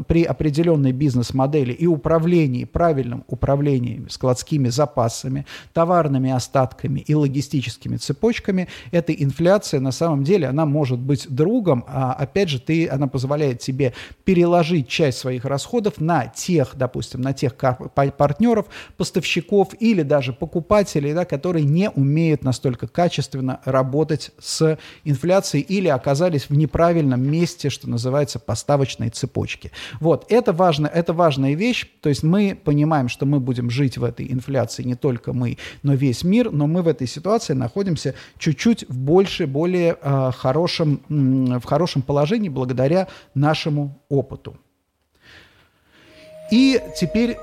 при 0.07 0.25
определенной 0.25 0.93
бизнес-модели 0.93 1.73
и 1.73 1.87
управлении, 1.87 2.65
правильном 2.65 3.25
управлении 3.27 4.05
складскими 4.09 4.69
запасами, 4.69 5.47
товарными 5.73 6.31
остатками 6.31 7.01
и 7.01 7.15
логистическими 7.15 7.97
цепочками, 7.97 8.69
эта 8.91 9.13
инфляция 9.13 9.81
на 9.81 9.93
самом 9.93 10.25
деле, 10.25 10.49
она 10.49 10.67
может 10.67 10.82
быть 10.91 11.27
другом, 11.29 11.85
а 11.87 12.13
опять 12.13 12.49
же, 12.49 12.61
ты, 12.61 12.89
она 12.89 13.07
позволяет 13.07 13.61
тебе 13.61 13.93
переложить 14.25 14.89
часть 14.89 15.19
своих 15.19 15.45
расходов 15.45 16.01
на 16.01 16.27
тех, 16.27 16.73
допустим, 16.75 17.21
на 17.21 17.33
тех 17.33 17.55
партнеров, 17.57 18.67
поставщиков 18.97 19.69
или 19.79 20.03
даже 20.03 20.33
покупателей, 20.33 21.15
да, 21.15 21.25
которые 21.25 21.65
не 21.65 21.91
умеют 21.91 22.45
настолько 22.45 22.89
качественно 22.89 23.61
работать 23.65 24.33
с 24.39 24.79
инфляцией 25.05 25.65
или 25.65 25.89
оказались 25.89 26.49
в 26.49 26.57
неправильном 26.57 27.23
месте, 27.23 27.71
что 27.71 27.89
называется, 27.89 28.39
поставочной 28.39 29.11
цепочки. 29.11 29.71
Вот, 30.01 30.27
это, 30.29 30.53
важно, 30.53 30.87
это 30.87 31.13
важная 31.13 31.55
вещь, 31.55 31.87
то 32.01 32.09
есть 32.09 32.23
мы 32.23 32.59
понимаем, 32.63 33.09
что 33.09 33.27
мы 33.27 33.41
будем 33.41 33.71
жить 33.71 33.99
в 33.99 34.05
этой 34.05 34.33
инфляции, 34.33 34.83
не 34.83 34.95
только 34.95 35.33
мы, 35.33 35.59
но 35.83 35.95
весь 35.95 36.25
мир, 36.25 36.51
но 36.51 36.67
мы 36.67 36.83
в 36.83 36.89
этой 36.89 37.07
ситуации 37.07 37.53
находимся 37.53 38.15
чуть-чуть 38.39 38.89
в 38.89 38.97
больше, 38.97 39.47
более 39.47 39.97
э, 40.01 40.31
хорошем, 40.35 40.62
в 41.09 41.65
хорошем 41.65 42.03
положении 42.03 42.49
благодаря 42.49 43.09
нашему 43.35 43.99
опыту. 44.09 44.57
И 46.51 46.81
теперь 46.97 47.37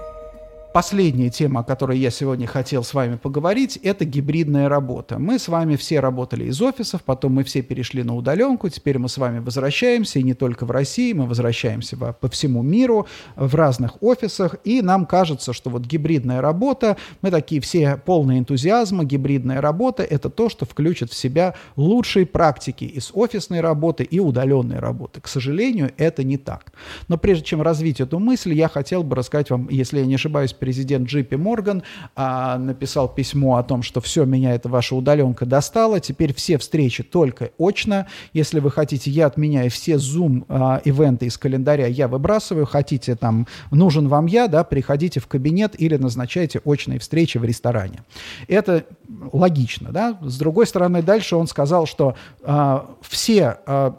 Последняя 0.72 1.32
тема, 1.32 1.62
о 1.62 1.64
которой 1.64 1.98
я 1.98 2.12
сегодня 2.12 2.46
хотел 2.46 2.84
с 2.84 2.94
вами 2.94 3.16
поговорить, 3.16 3.78
это 3.78 4.06
гибридная 4.06 4.70
работа. 4.70 5.18
Мы 5.18 5.40
с 5.40 5.48
вами 5.48 5.76
все 5.78 6.00
работали 6.00 6.44
из 6.44 6.62
офисов, 6.62 7.02
потом 7.04 7.34
мы 7.34 7.44
все 7.44 7.64
перешли 7.64 8.04
на 8.04 8.16
удаленку, 8.16 8.70
теперь 8.70 9.00
мы 9.00 9.10
с 9.10 9.18
вами 9.18 9.40
возвращаемся, 9.40 10.20
и 10.20 10.24
не 10.24 10.36
только 10.36 10.68
в 10.68 10.72
России, 10.72 11.12
мы 11.14 11.26
возвращаемся 11.26 11.98
по 11.98 12.30
всему 12.30 12.62
миру, 12.62 13.08
в 13.36 13.56
разных 13.56 14.04
офисах, 14.04 14.58
и 14.64 14.84
нам 14.84 15.08
кажется, 15.08 15.54
что 15.54 15.72
вот 15.72 15.88
гибридная 15.88 16.40
работа, 16.40 16.98
мы 17.24 17.32
такие 17.32 17.62
все 17.62 17.98
полные 17.98 18.38
энтузиазма, 18.38 19.06
гибридная 19.06 19.62
работа– 19.62 20.04
это 20.10 20.30
то, 20.30 20.50
что 20.50 20.68
включит 20.68 21.10
в 21.10 21.16
себя 21.16 21.56
лучшие 21.78 22.28
практики 22.28 22.84
из 22.84 23.10
офисной 23.16 23.62
работы 23.62 24.04
и 24.04 24.20
удаленной 24.20 24.78
работы. 24.78 25.20
К 25.20 25.28
сожалению, 25.28 25.92
это 25.98 26.24
не 26.24 26.38
так. 26.38 26.74
Но 27.08 27.18
прежде 27.18 27.44
чем 27.44 27.64
развить 27.64 28.00
эту 28.00 28.20
мысль, 28.20 28.54
я 28.54 28.68
хотел 28.68 29.02
бы 29.02 29.16
рассказать 29.16 29.50
вам, 29.50 29.68
если 29.72 29.98
я 29.98 30.06
не 30.06 30.14
ошибаюсь, 30.14 30.54
президент 30.60 31.08
Джипи 31.08 31.36
Морган 31.36 31.84
а, 32.16 32.58
написал 32.58 33.08
письмо 33.08 33.58
о 33.58 33.64
том, 33.64 33.82
что 33.82 34.02
все, 34.02 34.26
меня 34.26 34.54
эта 34.54 34.70
ваша 34.70 34.96
удаленка 34.96 35.46
достала, 35.46 36.00
теперь 36.00 36.34
все 36.34 36.58
встречи 36.58 37.04
только 37.04 37.52
очно. 37.58 38.08
Если 38.34 38.60
вы 38.60 38.72
хотите, 38.72 39.10
я 39.12 39.28
отменяю 39.28 39.72
все 39.72 39.94
Zoom-ивенты 39.94 41.26
а, 41.26 41.28
из 41.28 41.38
календаря, 41.38 41.88
я 41.88 42.08
выбрасываю. 42.08 42.66
Хотите, 42.66 43.16
там, 43.16 43.48
нужен 43.72 44.08
вам 44.08 44.26
я, 44.26 44.48
да, 44.48 44.64
приходите 44.64 45.20
в 45.20 45.28
кабинет 45.28 45.80
или 45.80 45.96
назначайте 45.96 46.60
очные 46.64 47.00
встречи 47.00 47.38
в 47.38 47.44
ресторане. 47.44 48.04
Это 48.48 48.86
логично, 49.32 49.92
да. 49.92 50.18
С 50.22 50.38
другой 50.38 50.68
стороны, 50.68 51.02
дальше 51.02 51.36
он 51.36 51.48
сказал, 51.48 51.86
что 51.86 52.16
а, 52.44 52.90
все 53.02 53.58
а, 53.66 53.96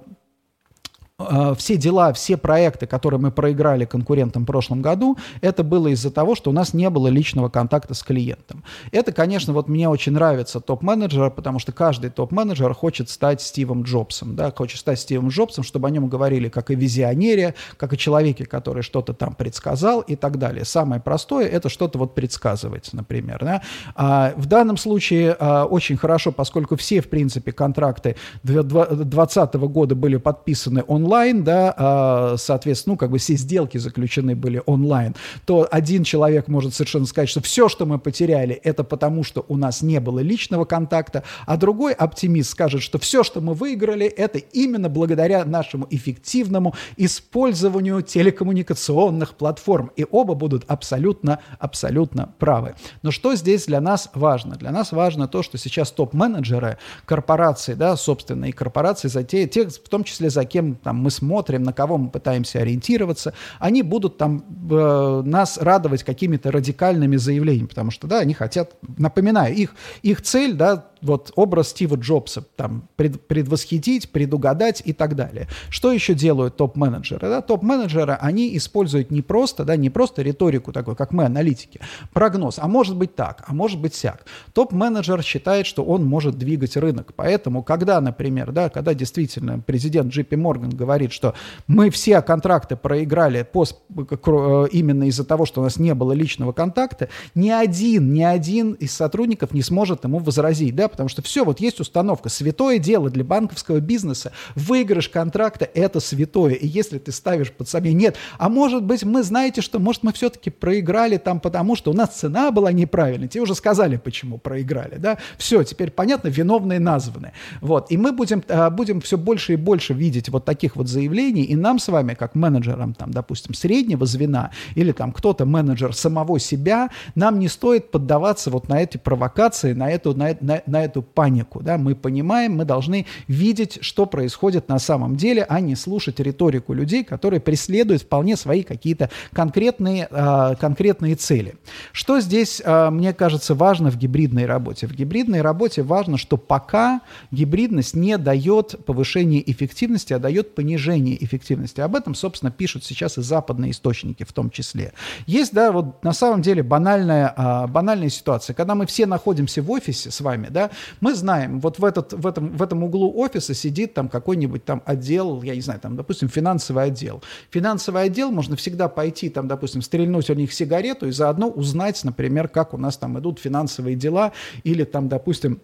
все 1.56 1.76
дела, 1.76 2.12
все 2.12 2.36
проекты, 2.36 2.86
которые 2.86 3.20
мы 3.20 3.30
проиграли 3.30 3.84
конкурентам 3.84 4.44
в 4.44 4.46
прошлом 4.46 4.82
году, 4.82 5.16
это 5.40 5.62
было 5.62 5.88
из-за 5.88 6.10
того, 6.10 6.34
что 6.34 6.50
у 6.50 6.52
нас 6.52 6.74
не 6.74 6.88
было 6.90 7.08
личного 7.08 7.48
контакта 7.48 7.94
с 7.94 8.02
клиентом. 8.02 8.64
Это, 8.92 9.12
конечно, 9.12 9.52
вот 9.52 9.68
мне 9.68 9.88
очень 9.88 10.12
нравится 10.12 10.60
топ-менеджер, 10.60 11.30
потому 11.30 11.58
что 11.58 11.72
каждый 11.72 12.10
топ-менеджер 12.10 12.74
хочет 12.74 13.10
стать 13.10 13.42
Стивом 13.42 13.82
Джобсом, 13.82 14.36
да, 14.36 14.50
хочет 14.50 14.80
стать 14.80 15.00
Стивом 15.00 15.28
Джобсом, 15.28 15.64
чтобы 15.64 15.88
о 15.88 15.90
нем 15.90 16.08
говорили 16.08 16.48
как 16.48 16.70
о 16.70 16.74
визионере, 16.74 17.54
как 17.76 17.92
о 17.92 17.96
человеке, 17.96 18.44
который 18.44 18.82
что-то 18.82 19.14
там 19.14 19.34
предсказал 19.34 20.00
и 20.00 20.16
так 20.16 20.38
далее. 20.38 20.64
Самое 20.64 21.00
простое– 21.00 21.46
это 21.48 21.68
что-то 21.68 21.98
вот 21.98 22.14
предсказывать, 22.14 22.92
например. 22.92 23.38
Да. 23.40 23.62
А 23.94 24.32
в 24.36 24.46
данном 24.46 24.76
случае 24.76 25.36
а, 25.38 25.64
очень 25.64 25.96
хорошо, 25.96 26.32
поскольку 26.32 26.76
все, 26.76 27.00
в 27.00 27.08
принципе, 27.08 27.52
контракты 27.52 28.16
2020 28.42 29.54
года 29.54 29.94
были 29.94 30.16
подписаны 30.16 30.84
онлайн, 30.86 31.09
онлайн, 31.10 31.42
да, 31.42 31.74
а, 31.76 32.36
соответственно, 32.38 32.92
ну, 32.92 32.96
как 32.96 33.10
бы 33.10 33.18
все 33.18 33.34
сделки 33.34 33.78
заключены 33.78 34.36
были 34.36 34.62
онлайн, 34.66 35.16
то 35.44 35.66
один 35.68 36.04
человек 36.04 36.46
может 36.46 36.72
совершенно 36.72 37.04
сказать, 37.04 37.28
что 37.28 37.40
все, 37.40 37.68
что 37.68 37.84
мы 37.84 37.98
потеряли, 37.98 38.54
это 38.54 38.84
потому, 38.84 39.24
что 39.24 39.44
у 39.48 39.56
нас 39.56 39.82
не 39.82 39.98
было 39.98 40.20
личного 40.20 40.64
контакта, 40.64 41.24
а 41.46 41.56
другой 41.56 41.94
оптимист 41.94 42.50
скажет, 42.50 42.82
что 42.82 43.00
все, 43.00 43.24
что 43.24 43.40
мы 43.40 43.54
выиграли, 43.54 44.06
это 44.06 44.38
именно 44.38 44.88
благодаря 44.88 45.44
нашему 45.44 45.88
эффективному 45.90 46.74
использованию 46.96 48.02
телекоммуникационных 48.02 49.34
платформ. 49.34 49.90
И 49.96 50.06
оба 50.08 50.34
будут 50.34 50.64
абсолютно, 50.68 51.40
абсолютно 51.58 52.32
правы. 52.38 52.76
Но 53.02 53.10
что 53.10 53.34
здесь 53.34 53.66
для 53.66 53.80
нас 53.80 54.10
важно? 54.14 54.54
Для 54.54 54.70
нас 54.70 54.92
важно 54.92 55.26
то, 55.26 55.42
что 55.42 55.58
сейчас 55.58 55.90
топ-менеджеры 55.90 56.78
корпорации, 57.04 57.74
да, 57.74 57.96
собственные 57.96 58.52
корпорации, 58.52 59.08
за 59.08 59.24
те, 59.24 59.48
те, 59.48 59.66
в 59.66 59.88
том 59.88 60.04
числе 60.04 60.30
за 60.30 60.44
кем 60.44 60.76
там 60.76 60.99
мы 61.00 61.10
смотрим, 61.10 61.62
на 61.62 61.72
кого 61.72 61.98
мы 61.98 62.10
пытаемся 62.10 62.60
ориентироваться, 62.60 63.34
они 63.58 63.82
будут 63.82 64.18
там 64.18 64.44
э, 64.70 65.22
нас 65.24 65.58
радовать 65.58 66.04
какими-то 66.04 66.50
радикальными 66.50 67.16
заявлениями, 67.16 67.66
потому 67.66 67.90
что, 67.90 68.06
да, 68.06 68.18
они 68.20 68.34
хотят, 68.34 68.76
напоминаю, 68.98 69.54
их, 69.54 69.74
их 70.02 70.22
цель, 70.22 70.54
да, 70.54 70.90
вот 71.02 71.32
образ 71.36 71.68
Стива 71.68 71.96
Джобса 71.96 72.42
там 72.42 72.88
пред, 72.96 73.26
предвосхитить, 73.26 74.10
предугадать 74.10 74.82
и 74.84 74.92
так 74.92 75.16
далее. 75.16 75.48
Что 75.68 75.92
еще 75.92 76.14
делают 76.14 76.56
топ-менеджеры? 76.56 77.28
Да? 77.28 77.40
Топ-менеджеры, 77.40 78.18
они 78.20 78.56
используют 78.56 79.10
не 79.10 79.22
просто, 79.22 79.64
да, 79.64 79.76
не 79.76 79.90
просто 79.90 80.22
риторику 80.22 80.72
такой, 80.72 80.96
как 80.96 81.12
мы, 81.12 81.24
аналитики, 81.24 81.80
прогноз, 82.12 82.58
а 82.58 82.68
может 82.68 82.96
быть 82.96 83.14
так, 83.14 83.44
а 83.46 83.54
может 83.54 83.80
быть 83.80 83.94
сяк. 83.94 84.26
Топ-менеджер 84.52 85.22
считает, 85.22 85.66
что 85.66 85.84
он 85.84 86.04
может 86.04 86.36
двигать 86.36 86.76
рынок, 86.76 87.12
поэтому, 87.14 87.62
когда, 87.62 88.00
например, 88.00 88.52
да, 88.52 88.68
когда 88.68 88.94
действительно 88.94 89.60
президент 89.60 90.14
JP 90.14 90.30
Morgan 90.30 90.74
говорит, 90.74 90.89
что 91.12 91.34
мы 91.66 91.90
все 91.90 92.20
контракты 92.22 92.76
проиграли 92.76 93.42
пост, 93.42 93.76
э, 93.96 94.66
именно 94.72 95.04
из-за 95.04 95.24
того, 95.24 95.46
что 95.46 95.60
у 95.60 95.64
нас 95.64 95.78
не 95.78 95.94
было 95.94 96.12
личного 96.12 96.52
контакта, 96.52 97.08
ни 97.34 97.50
один, 97.50 98.12
ни 98.12 98.22
один 98.22 98.72
из 98.72 98.92
сотрудников 98.92 99.52
не 99.52 99.62
сможет 99.62 100.04
ему 100.04 100.18
возразить, 100.18 100.74
да, 100.74 100.88
потому 100.88 101.08
что 101.08 101.22
все, 101.22 101.44
вот 101.44 101.60
есть 101.60 101.80
установка, 101.80 102.28
святое 102.28 102.78
дело 102.78 103.10
для 103.10 103.24
банковского 103.24 103.80
бизнеса, 103.80 104.32
выигрыш 104.54 105.08
контракта– 105.08 105.68
это 105.74 106.00
святое, 106.00 106.54
и 106.54 106.66
если 106.66 106.98
ты 106.98 107.12
ставишь 107.12 107.52
под 107.52 107.68
сомнение, 107.68 108.00
нет, 108.00 108.16
а 108.38 108.48
может 108.48 108.82
быть, 108.82 109.04
мы 109.04 109.22
знаете, 109.22 109.60
что, 109.60 109.78
может, 109.78 110.02
мы 110.02 110.12
все-таки 110.12 110.50
проиграли 110.50 111.16
там 111.16 111.40
потому, 111.40 111.76
что 111.76 111.90
у 111.90 111.94
нас 111.94 112.10
цена 112.10 112.50
была 112.50 112.72
неправильной, 112.72 113.28
тебе 113.28 113.42
уже 113.42 113.54
сказали, 113.54 113.96
почему 113.96 114.38
проиграли, 114.38 114.96
да, 114.96 115.18
все, 115.38 115.62
теперь 115.62 115.90
понятно, 115.90 116.28
виновные 116.28 116.80
названы, 116.80 117.32
вот, 117.60 117.90
и 117.90 117.96
мы 117.96 118.12
будем, 118.12 118.42
а, 118.48 118.70
будем 118.70 119.00
все 119.00 119.18
больше 119.18 119.54
и 119.54 119.56
больше 119.56 119.94
видеть 119.94 120.28
вот 120.28 120.44
таких 120.44 120.69
вот 120.76 120.88
заявлений, 120.88 121.42
и 121.42 121.56
нам 121.56 121.78
с 121.78 121.88
вами, 121.88 122.14
как 122.14 122.34
менеджерам, 122.34 122.94
там, 122.94 123.10
допустим, 123.10 123.54
среднего 123.54 124.06
звена, 124.06 124.50
или 124.74 124.92
там 124.92 125.12
кто-то 125.12 125.44
менеджер 125.44 125.94
самого 125.94 126.38
себя, 126.38 126.90
нам 127.14 127.38
не 127.38 127.48
стоит 127.48 127.90
поддаваться 127.90 128.50
вот 128.50 128.68
на 128.68 128.82
эти 128.82 128.96
провокации, 128.96 129.72
на 129.72 129.90
эту, 129.90 130.14
на, 130.14 130.36
на, 130.40 130.62
на 130.66 130.84
эту 130.84 131.02
панику. 131.02 131.62
Да? 131.62 131.78
Мы 131.78 131.94
понимаем, 131.94 132.56
мы 132.56 132.64
должны 132.64 133.06
видеть, 133.28 133.78
что 133.80 134.06
происходит 134.06 134.68
на 134.68 134.78
самом 134.78 135.16
деле, 135.16 135.44
а 135.48 135.60
не 135.60 135.76
слушать 135.76 136.20
риторику 136.20 136.72
людей, 136.72 137.04
которые 137.04 137.40
преследуют 137.40 138.02
вполне 138.02 138.36
свои 138.36 138.62
какие-то 138.62 139.10
конкретные, 139.32 140.08
э, 140.10 140.54
конкретные 140.60 141.14
цели. 141.16 141.56
Что 141.92 142.20
здесь, 142.20 142.62
э, 142.64 142.90
мне 142.90 143.12
кажется, 143.12 143.54
важно 143.54 143.90
в 143.90 143.96
гибридной 143.96 144.46
работе? 144.46 144.86
В 144.86 144.92
гибридной 144.92 145.42
работе 145.42 145.82
важно, 145.82 146.16
что 146.16 146.36
пока 146.36 147.00
гибридность 147.30 147.94
не 147.94 148.18
дает 148.18 148.84
повышения 148.84 149.42
эффективности, 149.50 150.12
а 150.12 150.18
дает 150.18 150.54
понижение 150.60 151.16
эффективности. 151.24 151.80
Об 151.80 151.96
этом, 151.96 152.14
собственно, 152.14 152.52
пишут 152.52 152.84
сейчас 152.84 153.16
и 153.16 153.22
западные 153.22 153.70
источники 153.70 154.24
в 154.24 154.32
том 154.34 154.50
числе. 154.50 154.92
Есть, 155.24 155.54
да, 155.54 155.72
вот 155.72 156.04
на 156.04 156.12
самом 156.12 156.42
деле 156.42 156.62
банальная, 156.62 157.32
э, 157.34 157.66
банальная 157.66 158.10
ситуация, 158.10 158.52
когда 158.52 158.74
мы 158.74 158.84
все 158.84 159.06
находимся 159.06 159.62
в 159.62 159.70
офисе 159.70 160.10
с 160.10 160.20
вами, 160.20 160.48
да, 160.50 160.70
мы 161.00 161.14
знаем, 161.14 161.60
вот 161.60 161.78
в, 161.78 161.84
этот, 161.86 162.12
в, 162.12 162.26
этом, 162.26 162.50
в 162.54 162.62
этом 162.62 162.84
углу 162.84 163.10
офиса 163.16 163.54
сидит 163.54 163.94
там 163.94 164.10
какой-нибудь 164.10 164.62
там 164.66 164.82
отдел, 164.84 165.42
я 165.42 165.54
не 165.54 165.62
знаю, 165.62 165.80
там, 165.80 165.96
допустим, 165.96 166.28
финансовый 166.28 166.84
отдел. 166.84 167.22
Финансовый 167.48 168.02
отдел 168.02 168.30
можно 168.30 168.54
всегда 168.56 168.90
пойти, 168.90 169.30
там, 169.30 169.48
допустим, 169.48 169.80
стрельнуть 169.80 170.28
у 170.28 170.34
них 170.34 170.52
сигарету 170.52 171.08
и 171.08 171.10
заодно 171.10 171.48
узнать, 171.48 172.04
например, 172.04 172.48
как 172.48 172.74
у 172.74 172.76
нас 172.76 172.98
там 172.98 173.18
идут 173.18 173.38
финансовые 173.38 173.96
дела 173.96 174.32
или 174.62 174.84
там, 174.84 175.08
допустим, 175.08 175.62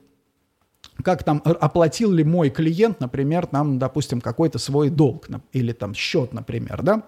как 1.02 1.24
там, 1.24 1.42
оплатил 1.44 2.12
ли 2.12 2.24
мой 2.24 2.50
клиент, 2.50 3.00
например, 3.00 3.46
там, 3.46 3.78
допустим, 3.78 4.20
какой-то 4.20 4.58
свой 4.58 4.90
долг 4.90 5.28
или 5.52 5.72
там 5.72 5.94
счет, 5.94 6.32
например, 6.32 6.82
да, 6.82 7.02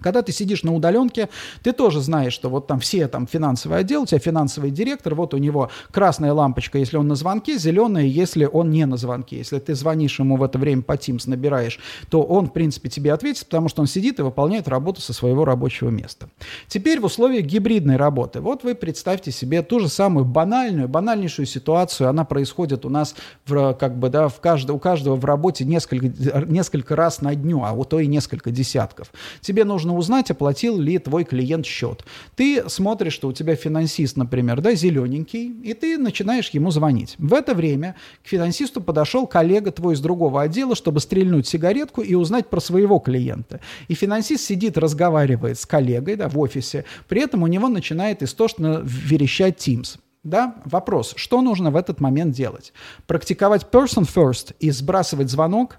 когда 0.00 0.22
ты 0.22 0.32
сидишь 0.32 0.62
на 0.62 0.74
удаленке, 0.74 1.28
ты 1.62 1.72
тоже 1.72 2.00
знаешь, 2.00 2.32
что 2.32 2.48
вот 2.48 2.66
там 2.66 2.80
все 2.80 3.08
там 3.08 3.26
финансовый 3.26 3.78
отдел, 3.78 4.02
у 4.02 4.06
тебя 4.06 4.18
финансовый 4.18 4.70
директор, 4.70 5.14
вот 5.14 5.34
у 5.34 5.38
него 5.38 5.70
красная 5.90 6.32
лампочка, 6.32 6.78
если 6.78 6.96
он 6.96 7.08
на 7.08 7.14
звонке, 7.14 7.58
зеленая, 7.58 8.04
если 8.04 8.44
он 8.44 8.70
не 8.70 8.86
на 8.86 8.96
звонке. 8.96 9.38
Если 9.38 9.58
ты 9.58 9.74
звонишь 9.74 10.18
ему 10.18 10.36
в 10.36 10.42
это 10.42 10.58
время 10.58 10.82
по 10.82 10.92
Teams, 10.92 11.28
набираешь, 11.28 11.78
то 12.08 12.22
он, 12.22 12.46
в 12.46 12.52
принципе, 12.52 12.88
тебе 12.88 13.12
ответит, 13.12 13.46
потому 13.46 13.68
что 13.68 13.82
он 13.82 13.86
сидит 13.86 14.18
и 14.18 14.22
выполняет 14.22 14.68
работу 14.68 15.00
со 15.00 15.12
своего 15.12 15.44
рабочего 15.44 15.90
места. 15.90 16.28
Теперь 16.68 17.00
в 17.00 17.04
условиях 17.04 17.46
гибридной 17.46 17.96
работы. 17.96 18.40
Вот 18.40 18.64
вы 18.64 18.74
представьте 18.74 19.30
себе 19.30 19.62
ту 19.62 19.80
же 19.80 19.88
самую 19.88 20.24
банальную, 20.24 20.88
банальнейшую 20.88 21.46
ситуацию. 21.46 22.08
Она 22.08 22.24
происходит 22.24 22.84
у 22.84 22.88
нас 22.88 23.14
в, 23.46 23.74
как 23.74 23.98
бы, 23.98 24.08
да, 24.08 24.28
в 24.28 24.40
каждого, 24.40 24.76
у 24.76 24.78
каждого 24.78 25.16
в 25.16 25.24
работе 25.24 25.64
несколько, 25.64 26.06
несколько 26.46 26.96
раз 26.96 27.20
на 27.20 27.34
дню, 27.34 27.62
а 27.64 27.72
вот 27.72 27.88
то 27.90 28.00
и 28.00 28.06
несколько 28.06 28.50
десятков. 28.50 29.12
Тебе 29.40 29.64
нужно 29.64 29.83
нужно 29.84 29.98
узнать, 29.98 30.30
оплатил 30.30 30.78
ли 30.78 30.98
твой 30.98 31.24
клиент 31.24 31.66
счет. 31.66 32.04
Ты 32.36 32.68
смотришь, 32.68 33.12
что 33.12 33.28
у 33.28 33.32
тебя 33.32 33.54
финансист, 33.54 34.16
например, 34.16 34.60
да, 34.60 34.74
зелененький, 34.74 35.52
и 35.62 35.74
ты 35.74 35.98
начинаешь 35.98 36.50
ему 36.50 36.70
звонить. 36.70 37.14
В 37.18 37.34
это 37.34 37.54
время 37.54 37.94
к 38.22 38.28
финансисту 38.28 38.80
подошел 38.80 39.26
коллега 39.26 39.70
твой 39.70 39.94
из 39.94 40.00
другого 40.00 40.42
отдела, 40.42 40.74
чтобы 40.74 41.00
стрельнуть 41.00 41.46
сигаретку 41.46 42.00
и 42.00 42.14
узнать 42.14 42.48
про 42.48 42.60
своего 42.60 42.98
клиента. 42.98 43.60
И 43.88 43.94
финансист 43.94 44.44
сидит, 44.44 44.78
разговаривает 44.78 45.58
с 45.58 45.66
коллегой 45.66 46.16
да, 46.16 46.28
в 46.28 46.38
офисе, 46.38 46.84
при 47.08 47.20
этом 47.20 47.42
у 47.42 47.46
него 47.46 47.68
начинает 47.68 48.22
истошно 48.22 48.80
верещать 48.82 49.56
Teams. 49.58 49.98
Да? 50.22 50.54
Вопрос, 50.64 51.12
что 51.16 51.42
нужно 51.42 51.70
в 51.70 51.76
этот 51.76 52.00
момент 52.00 52.34
делать? 52.34 52.72
Практиковать 53.06 53.66
person 53.70 54.08
first 54.08 54.54
и 54.58 54.70
сбрасывать 54.70 55.30
звонок 55.30 55.76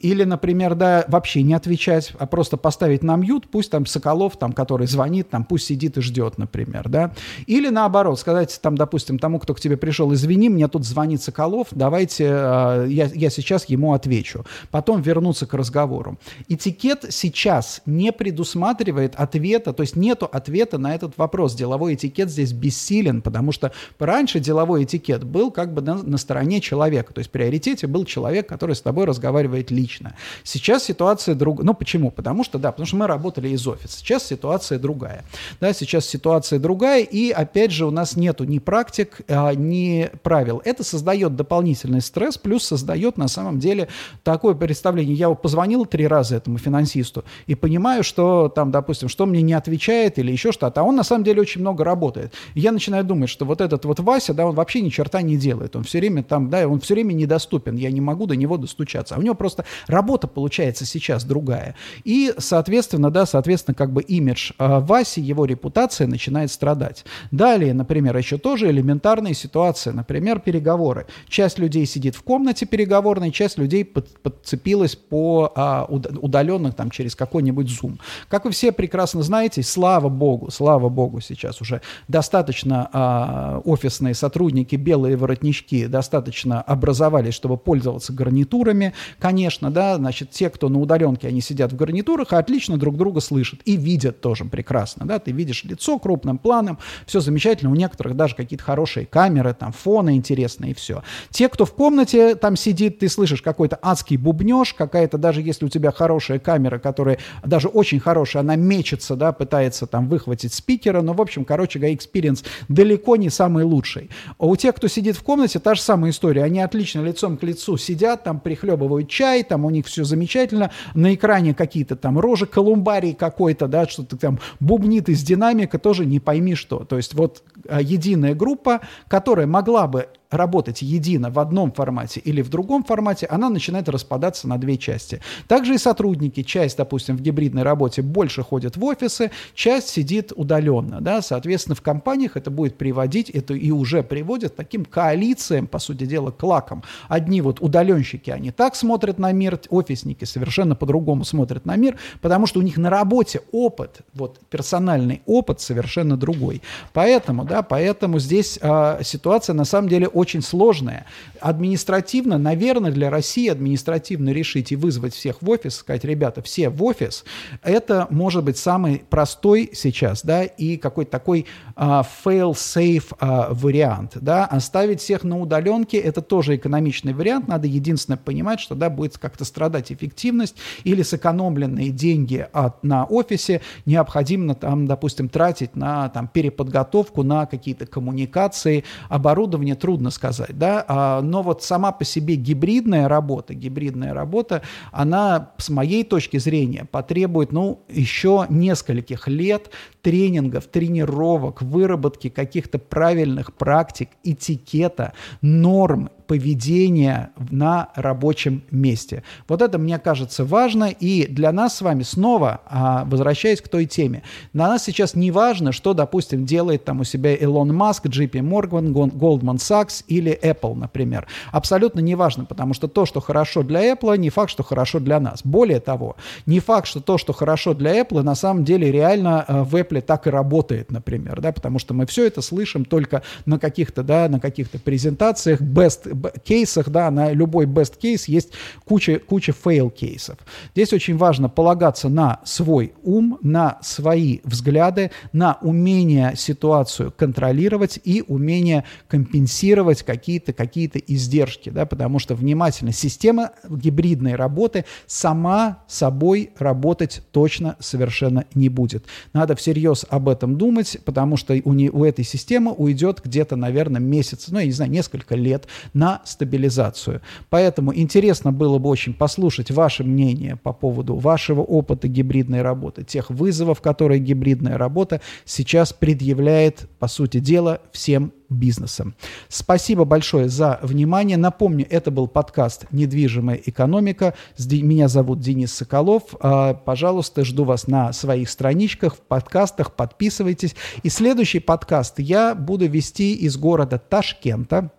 или, 0.00 0.22
например, 0.22 0.76
да, 0.76 1.04
вообще 1.08 1.42
не 1.42 1.54
отвечать, 1.54 2.12
а 2.20 2.26
просто 2.26 2.56
поставить 2.56 3.02
на 3.02 3.16
мьют, 3.16 3.48
пусть 3.50 3.72
там 3.72 3.84
Соколов, 3.84 4.36
там, 4.36 4.52
который 4.52 4.86
звонит, 4.86 5.28
там, 5.28 5.44
пусть 5.44 5.66
сидит 5.66 5.98
и 5.98 6.02
ждет, 6.02 6.38
например, 6.38 6.88
да. 6.88 7.12
Или 7.46 7.68
наоборот, 7.68 8.20
сказать 8.20 8.60
там, 8.62 8.76
допустим, 8.76 9.18
тому, 9.18 9.40
кто 9.40 9.54
к 9.54 9.60
тебе 9.60 9.76
пришел, 9.76 10.14
извини, 10.14 10.50
мне 10.50 10.68
тут 10.68 10.84
звонит 10.84 11.20
Соколов, 11.20 11.68
давайте 11.72 12.26
э, 12.26 12.86
я, 12.88 13.10
я 13.12 13.28
сейчас 13.28 13.64
ему 13.64 13.92
отвечу. 13.92 14.44
Потом 14.70 15.02
вернуться 15.02 15.46
к 15.46 15.54
разговору. 15.54 16.16
Этикет 16.46 17.06
сейчас 17.10 17.82
не 17.84 18.12
предусматривает 18.12 19.16
ответа, 19.16 19.72
то 19.72 19.82
есть 19.82 19.96
нету 19.96 20.26
ответа 20.30 20.78
на 20.78 20.94
этот 20.94 21.18
вопрос. 21.18 21.56
Деловой 21.56 21.94
этикет 21.94 22.30
здесь 22.30 22.52
бессилен, 22.52 23.20
потому 23.20 23.50
что 23.50 23.72
раньше 23.98 24.38
деловой 24.38 24.84
этикет 24.84 25.24
был 25.24 25.50
как 25.50 25.74
бы 25.74 25.82
на, 25.82 25.94
на 25.96 26.18
стороне 26.18 26.60
человека, 26.60 27.12
то 27.12 27.18
есть 27.18 27.30
в 27.30 27.32
приоритете 27.32 27.88
был 27.88 28.04
человек, 28.04 28.48
который 28.48 28.76
с 28.76 28.80
тобой 28.80 29.04
разговаривает 29.04 29.72
лично 29.72 29.87
лично. 29.88 30.14
Сейчас 30.44 30.84
ситуация 30.84 31.34
другая. 31.34 31.64
Ну, 31.64 31.74
почему? 31.74 32.10
Потому 32.10 32.44
что, 32.44 32.58
да, 32.58 32.72
потому 32.72 32.86
что 32.86 32.96
мы 32.96 33.06
работали 33.06 33.48
из 33.48 33.66
офиса. 33.66 33.98
Сейчас 33.98 34.26
ситуация 34.26 34.78
другая. 34.78 35.24
Да, 35.60 35.72
сейчас 35.72 36.06
ситуация 36.06 36.58
другая, 36.58 37.02
и, 37.02 37.30
опять 37.30 37.70
же, 37.70 37.86
у 37.86 37.90
нас 37.90 38.16
нету 38.16 38.44
ни 38.44 38.58
практик, 38.58 39.20
а, 39.28 39.54
ни 39.54 40.10
правил. 40.22 40.60
Это 40.64 40.84
создает 40.84 41.36
дополнительный 41.36 42.02
стресс, 42.02 42.36
плюс 42.36 42.64
создает, 42.64 43.16
на 43.16 43.28
самом 43.28 43.58
деле, 43.58 43.88
такое 44.24 44.54
представление. 44.54 45.14
Я 45.14 45.30
позвонил 45.30 45.86
три 45.86 46.06
раза 46.06 46.36
этому 46.36 46.58
финансисту 46.58 47.24
и 47.46 47.54
понимаю, 47.54 48.04
что 48.04 48.48
там, 48.48 48.70
допустим, 48.70 49.08
что 49.08 49.26
мне 49.26 49.42
не 49.42 49.54
отвечает 49.54 50.18
или 50.18 50.30
еще 50.30 50.52
что-то, 50.52 50.80
а 50.82 50.84
он, 50.84 50.96
на 50.96 51.04
самом 51.04 51.24
деле, 51.24 51.40
очень 51.40 51.62
много 51.62 51.84
работает. 51.84 52.34
И 52.54 52.60
я 52.60 52.72
начинаю 52.72 53.04
думать, 53.04 53.30
что 53.30 53.46
вот 53.46 53.60
этот 53.60 53.84
вот 53.84 54.00
Вася, 54.00 54.34
да, 54.34 54.46
он 54.46 54.54
вообще 54.54 54.80
ни 54.82 54.90
черта 54.90 55.22
не 55.22 55.36
делает. 55.36 55.76
Он 55.76 55.84
все 55.84 55.98
время 55.98 56.22
там, 56.22 56.50
да, 56.50 56.68
он 56.68 56.80
все 56.80 56.94
время 56.94 57.14
недоступен. 57.14 57.76
Я 57.76 57.90
не 57.90 58.00
могу 58.00 58.26
до 58.26 58.36
него 58.36 58.58
достучаться. 58.58 59.14
А 59.14 59.18
у 59.18 59.22
него 59.22 59.34
просто 59.38 59.64
Работа 59.86 60.26
получается 60.26 60.84
сейчас 60.84 61.24
другая. 61.24 61.74
И, 62.04 62.34
соответственно, 62.38 63.10
да, 63.10 63.26
соответственно, 63.26 63.74
как 63.74 63.92
бы 63.92 64.02
имидж 64.02 64.52
э, 64.58 64.78
Васи, 64.80 65.20
его 65.20 65.44
репутация 65.44 66.06
начинает 66.06 66.50
страдать. 66.50 67.04
Далее, 67.30 67.74
например, 67.74 68.16
еще 68.16 68.38
тоже 68.38 68.70
элементарные 68.70 69.34
ситуации, 69.34 69.90
например, 69.90 70.40
переговоры. 70.40 71.06
Часть 71.28 71.58
людей 71.58 71.86
сидит 71.86 72.14
в 72.16 72.22
комнате 72.22 72.66
переговорной, 72.66 73.30
часть 73.30 73.58
людей 73.58 73.84
под, 73.84 74.08
подцепилась 74.22 74.96
по 74.96 75.52
а, 75.54 75.84
удаленных 75.88 76.74
там 76.74 76.90
через 76.90 77.14
какой-нибудь 77.14 77.66
Zoom. 77.68 77.98
Как 78.28 78.44
вы 78.44 78.50
все 78.50 78.72
прекрасно 78.72 79.22
знаете, 79.22 79.62
слава 79.62 80.08
богу, 80.08 80.50
слава 80.50 80.88
богу, 80.88 81.20
сейчас 81.20 81.60
уже 81.60 81.80
достаточно 82.08 82.88
а, 82.92 83.60
офисные 83.64 84.14
сотрудники, 84.14 84.76
белые 84.76 85.16
воротнички, 85.16 85.86
достаточно 85.86 86.62
образовались, 86.62 87.34
чтобы 87.34 87.56
пользоваться 87.56 88.12
гарнитурами, 88.12 88.94
конечно, 89.18 89.67
да, 89.70 89.96
значит, 89.96 90.30
те, 90.30 90.50
кто 90.50 90.68
на 90.68 90.80
удаленке, 90.80 91.28
они 91.28 91.40
сидят 91.40 91.72
в 91.72 91.76
гарнитурах, 91.76 92.32
а 92.32 92.38
отлично 92.38 92.76
друг 92.76 92.96
друга 92.96 93.20
слышат 93.20 93.60
и 93.64 93.76
видят 93.76 94.20
тоже 94.20 94.44
прекрасно, 94.44 95.06
да, 95.06 95.18
ты 95.18 95.32
видишь 95.32 95.64
лицо 95.64 95.98
крупным 95.98 96.38
планом, 96.38 96.78
все 97.06 97.20
замечательно, 97.20 97.70
у 97.70 97.74
некоторых 97.74 98.16
даже 98.16 98.34
какие-то 98.34 98.64
хорошие 98.64 99.06
камеры, 99.06 99.54
там, 99.54 99.72
фоны 99.72 100.16
интересные 100.16 100.72
и 100.72 100.74
все. 100.74 101.02
Те, 101.30 101.48
кто 101.48 101.64
в 101.64 101.74
комнате 101.74 102.34
там 102.34 102.56
сидит, 102.56 102.98
ты 102.98 103.08
слышишь 103.08 103.42
какой-то 103.42 103.78
адский 103.82 104.16
бубнеж, 104.16 104.74
какая-то, 104.74 105.18
даже 105.18 105.42
если 105.42 105.64
у 105.64 105.68
тебя 105.68 105.92
хорошая 105.92 106.38
камера, 106.38 106.78
которая 106.78 107.18
даже 107.44 107.68
очень 107.68 108.00
хорошая, 108.00 108.42
она 108.42 108.56
мечется, 108.56 109.16
да, 109.16 109.32
пытается 109.32 109.86
там 109.86 110.08
выхватить 110.08 110.52
спикера, 110.52 111.02
но, 111.02 111.12
в 111.12 111.20
общем, 111.20 111.44
короче 111.44 111.78
experience 111.78 112.44
далеко 112.68 113.16
не 113.16 113.30
самый 113.30 113.64
лучший. 113.64 114.10
А 114.38 114.46
у 114.46 114.56
тех, 114.56 114.74
кто 114.74 114.88
сидит 114.88 115.16
в 115.16 115.22
комнате, 115.22 115.58
та 115.58 115.74
же 115.74 115.80
самая 115.80 116.10
история. 116.10 116.44
Они 116.44 116.60
отлично 116.60 117.00
лицом 117.00 117.36
к 117.36 117.42
лицу 117.42 117.76
сидят, 117.76 118.24
там 118.24 118.40
прихлебывают 118.40 119.08
чай, 119.08 119.42
там 119.42 119.57
у 119.64 119.70
них 119.70 119.86
все 119.86 120.04
замечательно, 120.04 120.70
на 120.94 121.14
экране 121.14 121.54
какие-то 121.54 121.96
там 121.96 122.18
рожи 122.18 122.46
колумбарий 122.46 123.14
какой-то, 123.14 123.68
да, 123.68 123.86
что-то 123.86 124.16
там 124.16 124.38
бубнит 124.60 125.08
из 125.08 125.22
динамика, 125.22 125.78
тоже 125.78 126.06
не 126.06 126.20
пойми 126.20 126.54
что. 126.54 126.84
То 126.84 126.96
есть 126.96 127.14
вот 127.14 127.42
а, 127.68 127.80
единая 127.80 128.34
группа, 128.34 128.80
которая 129.08 129.46
могла 129.46 129.86
бы 129.86 130.08
работать 130.30 130.82
едино 130.82 131.30
в 131.30 131.38
одном 131.38 131.72
формате 131.72 132.20
или 132.20 132.42
в 132.42 132.48
другом 132.48 132.84
формате, 132.84 133.26
она 133.26 133.48
начинает 133.48 133.88
распадаться 133.88 134.48
на 134.48 134.58
две 134.58 134.76
части. 134.76 135.20
Также 135.46 135.74
и 135.74 135.78
сотрудники, 135.78 136.42
часть, 136.42 136.76
допустим, 136.76 137.16
в 137.16 137.22
гибридной 137.22 137.62
работе 137.62 138.02
больше 138.02 138.42
ходят 138.42 138.76
в 138.76 138.84
офисы, 138.84 139.30
часть 139.54 139.88
сидит 139.88 140.32
удаленно. 140.34 141.00
Да? 141.00 141.22
Соответственно, 141.22 141.74
в 141.74 141.82
компаниях 141.82 142.36
это 142.36 142.50
будет 142.50 142.76
приводить, 142.76 143.30
это 143.30 143.54
и 143.54 143.70
уже 143.70 144.02
приводит 144.02 144.52
к 144.52 144.56
таким 144.56 144.84
коалициям, 144.84 145.66
по 145.66 145.78
сути 145.78 146.04
дела, 146.04 146.30
клакам. 146.30 146.82
Одни 147.08 147.40
вот 147.40 147.60
удаленщики, 147.60 148.30
они 148.30 148.50
так 148.50 148.74
смотрят 148.74 149.18
на 149.18 149.32
мир, 149.32 149.58
офисники 149.70 150.24
совершенно 150.24 150.74
по-другому 150.74 151.24
смотрят 151.24 151.64
на 151.64 151.76
мир, 151.76 151.96
потому 152.20 152.46
что 152.46 152.60
у 152.60 152.62
них 152.62 152.76
на 152.76 152.90
работе 152.90 153.40
опыт, 153.50 154.00
вот 154.14 154.40
персональный 154.50 155.22
опыт 155.26 155.60
совершенно 155.60 156.16
другой. 156.16 156.62
Поэтому, 156.92 157.44
да, 157.44 157.62
поэтому 157.62 158.18
здесь 158.18 158.58
э, 158.60 159.00
ситуация 159.02 159.54
на 159.54 159.64
самом 159.64 159.88
деле 159.88 160.08
очень 160.18 160.42
сложная. 160.42 161.06
Административно, 161.40 162.38
наверное, 162.38 162.90
для 162.90 163.10
России 163.10 163.48
административно 163.48 164.30
решить 164.30 164.72
и 164.72 164.76
вызвать 164.76 165.14
всех 165.14 165.40
в 165.40 165.48
офис, 165.48 165.76
сказать, 165.76 166.04
ребята, 166.04 166.42
все 166.42 166.68
в 166.68 166.82
офис, 166.82 167.24
это 167.62 168.06
может 168.10 168.44
быть 168.44 168.58
самый 168.58 169.02
простой 169.08 169.70
сейчас, 169.72 170.24
да, 170.24 170.42
и 170.42 170.76
какой-то 170.76 171.10
такой 171.10 171.46
uh, 171.76 172.04
fail-safe 172.24 173.16
uh, 173.18 173.54
вариант, 173.54 174.12
да, 174.20 174.44
оставить 174.44 175.00
всех 175.00 175.24
на 175.24 175.38
удаленке, 175.38 175.98
это 175.98 176.20
тоже 176.20 176.56
экономичный 176.56 177.12
вариант, 177.12 177.48
надо 177.48 177.66
единственное 177.66 178.18
понимать, 178.18 178.60
что, 178.60 178.74
да, 178.74 178.90
будет 178.90 179.18
как-то 179.18 179.44
страдать 179.44 179.92
эффективность 179.92 180.56
или 180.84 181.02
сэкономленные 181.02 181.90
деньги 181.90 182.46
от, 182.52 182.82
на 182.82 183.04
офисе 183.04 183.60
необходимо 183.86 184.54
там, 184.54 184.86
допустим, 184.86 185.28
тратить 185.28 185.76
на 185.76 186.08
там 186.08 186.28
переподготовку, 186.28 187.22
на 187.22 187.46
какие-то 187.46 187.86
коммуникации, 187.86 188.84
оборудование 189.08 189.74
трудно 189.74 190.07
трудно 190.08 190.10
сказать, 190.10 190.58
да, 190.58 190.84
а, 190.88 191.20
но 191.22 191.42
вот 191.42 191.62
сама 191.62 191.92
по 191.92 192.04
себе 192.04 192.36
гибридная 192.36 193.08
работа, 193.08 193.54
гибридная 193.54 194.14
работа, 194.14 194.62
она, 194.92 195.52
с 195.58 195.68
моей 195.68 196.04
точки 196.04 196.38
зрения, 196.38 196.86
потребует, 196.90 197.52
ну, 197.52 197.80
еще 197.88 198.46
нескольких 198.48 199.28
лет 199.28 199.70
тренингов, 200.02 200.66
тренировок, 200.66 201.62
выработки 201.62 202.28
каких-то 202.28 202.78
правильных 202.78 203.52
практик, 203.52 204.08
этикета, 204.24 205.12
норм, 205.42 206.10
поведения 206.28 207.30
на 207.50 207.88
рабочем 207.96 208.62
месте. 208.70 209.24
Вот 209.48 209.62
это, 209.62 209.78
мне 209.78 209.98
кажется, 209.98 210.44
важно. 210.44 210.84
И 210.84 211.26
для 211.26 211.50
нас 211.50 211.76
с 211.76 211.80
вами 211.80 212.02
снова, 212.04 212.60
а, 212.66 213.04
возвращаясь 213.06 213.60
к 213.60 213.68
той 213.68 213.86
теме, 213.86 214.22
на 214.52 214.68
нас 214.68 214.84
сейчас 214.84 215.14
не 215.14 215.30
важно, 215.30 215.72
что, 215.72 215.94
допустим, 215.94 216.44
делает 216.44 216.84
там 216.84 217.00
у 217.00 217.04
себя 217.04 217.34
Илон 217.34 217.74
Маск, 217.74 218.06
JP 218.06 218.30
Morgan, 218.30 218.92
Goldman 218.92 219.56
Sachs 219.56 220.04
или 220.06 220.38
Apple, 220.40 220.74
например. 220.74 221.26
Абсолютно 221.50 222.00
не 222.00 222.14
важно, 222.14 222.44
потому 222.44 222.74
что 222.74 222.88
то, 222.88 223.06
что 223.06 223.20
хорошо 223.20 223.62
для 223.62 223.90
Apple, 223.92 224.18
не 224.18 224.28
факт, 224.28 224.50
что 224.50 224.62
хорошо 224.62 225.00
для 225.00 225.18
нас. 225.20 225.40
Более 225.44 225.80
того, 225.80 226.16
не 226.44 226.60
факт, 226.60 226.86
что 226.86 227.00
то, 227.00 227.16
что 227.16 227.32
хорошо 227.32 227.72
для 227.72 227.98
Apple, 227.98 228.22
на 228.22 228.34
самом 228.34 228.64
деле 228.64 228.92
реально 228.92 229.44
э, 229.48 229.62
в 229.62 229.74
Apple 229.74 230.02
так 230.02 230.26
и 230.26 230.30
работает, 230.30 230.90
например, 230.90 231.40
да, 231.40 231.52
потому 231.52 231.78
что 231.78 231.94
мы 231.94 232.04
все 232.04 232.26
это 232.26 232.42
слышим 232.42 232.84
только 232.84 233.22
на 233.46 233.58
каких-то, 233.58 234.02
да, 234.02 234.28
на 234.28 234.40
каких-то 234.40 234.78
презентациях, 234.78 235.62
best, 235.62 236.17
кейсах, 236.44 236.88
да, 236.88 237.10
на 237.10 237.32
любой 237.32 237.66
best 237.66 237.94
case 238.00 238.24
есть 238.26 238.50
куча, 238.84 239.18
куча 239.18 239.52
fail 239.52 239.90
кейсов. 239.90 240.38
Здесь 240.74 240.92
очень 240.92 241.16
важно 241.16 241.48
полагаться 241.48 242.08
на 242.08 242.40
свой 242.44 242.92
ум, 243.02 243.38
на 243.42 243.78
свои 243.82 244.40
взгляды, 244.44 245.10
на 245.32 245.58
умение 245.62 246.34
ситуацию 246.36 247.12
контролировать 247.16 248.00
и 248.04 248.24
умение 248.26 248.84
компенсировать 249.08 250.02
какие-то 250.02 250.52
какие 250.52 250.88
издержки, 251.06 251.70
да, 251.70 251.86
потому 251.86 252.18
что 252.18 252.34
внимательно 252.34 252.92
система 252.92 253.50
гибридной 253.68 254.34
работы 254.34 254.84
сама 255.06 255.84
собой 255.86 256.50
работать 256.58 257.22
точно 257.32 257.76
совершенно 257.78 258.44
не 258.54 258.68
будет. 258.68 259.04
Надо 259.32 259.54
всерьез 259.56 260.06
об 260.08 260.28
этом 260.28 260.56
думать, 260.56 260.98
потому 261.04 261.36
что 261.36 261.54
у, 261.64 261.72
не, 261.72 261.90
у 261.90 262.04
этой 262.04 262.24
системы 262.24 262.72
уйдет 262.72 263.20
где-то, 263.24 263.56
наверное, 263.56 264.00
месяц, 264.00 264.46
ну, 264.48 264.58
я 264.58 264.66
не 264.66 264.72
знаю, 264.72 264.90
несколько 264.90 265.34
лет 265.34 265.66
на 265.92 266.07
стабилизацию. 266.24 267.20
Поэтому 267.50 267.94
интересно 267.94 268.52
было 268.52 268.78
бы 268.78 268.88
очень 268.88 269.14
послушать 269.14 269.70
ваше 269.70 270.04
мнение 270.04 270.56
по 270.56 270.72
поводу 270.72 271.16
вашего 271.16 271.60
опыта 271.60 272.08
гибридной 272.08 272.62
работы, 272.62 273.04
тех 273.04 273.30
вызовов, 273.30 273.80
которые 273.80 274.20
гибридная 274.20 274.78
работа 274.78 275.20
сейчас 275.44 275.92
предъявляет, 275.92 276.88
по 276.98 277.08
сути 277.08 277.38
дела, 277.40 277.80
всем 277.92 278.32
бизнесом. 278.48 279.14
Спасибо 279.48 280.04
большое 280.04 280.48
за 280.48 280.78
внимание. 280.82 281.36
Напомню, 281.36 281.86
это 281.90 282.10
был 282.10 282.28
подкаст 282.28 282.86
«Недвижимая 282.90 283.60
экономика». 283.66 284.34
Меня 284.58 285.08
зовут 285.08 285.40
Денис 285.40 285.72
Соколов. 285.72 286.34
А, 286.40 286.74
пожалуйста, 286.74 287.44
жду 287.44 287.64
вас 287.64 287.86
на 287.86 288.12
своих 288.12 288.48
страничках, 288.48 289.16
в 289.16 289.20
подкастах. 289.20 289.92
Подписывайтесь. 289.94 290.74
И 291.02 291.10
следующий 291.10 291.60
подкаст 291.60 292.20
я 292.20 292.54
буду 292.54 292.88
вести 292.88 293.34
из 293.34 293.56
города 293.58 293.98
Ташкента 293.98 294.92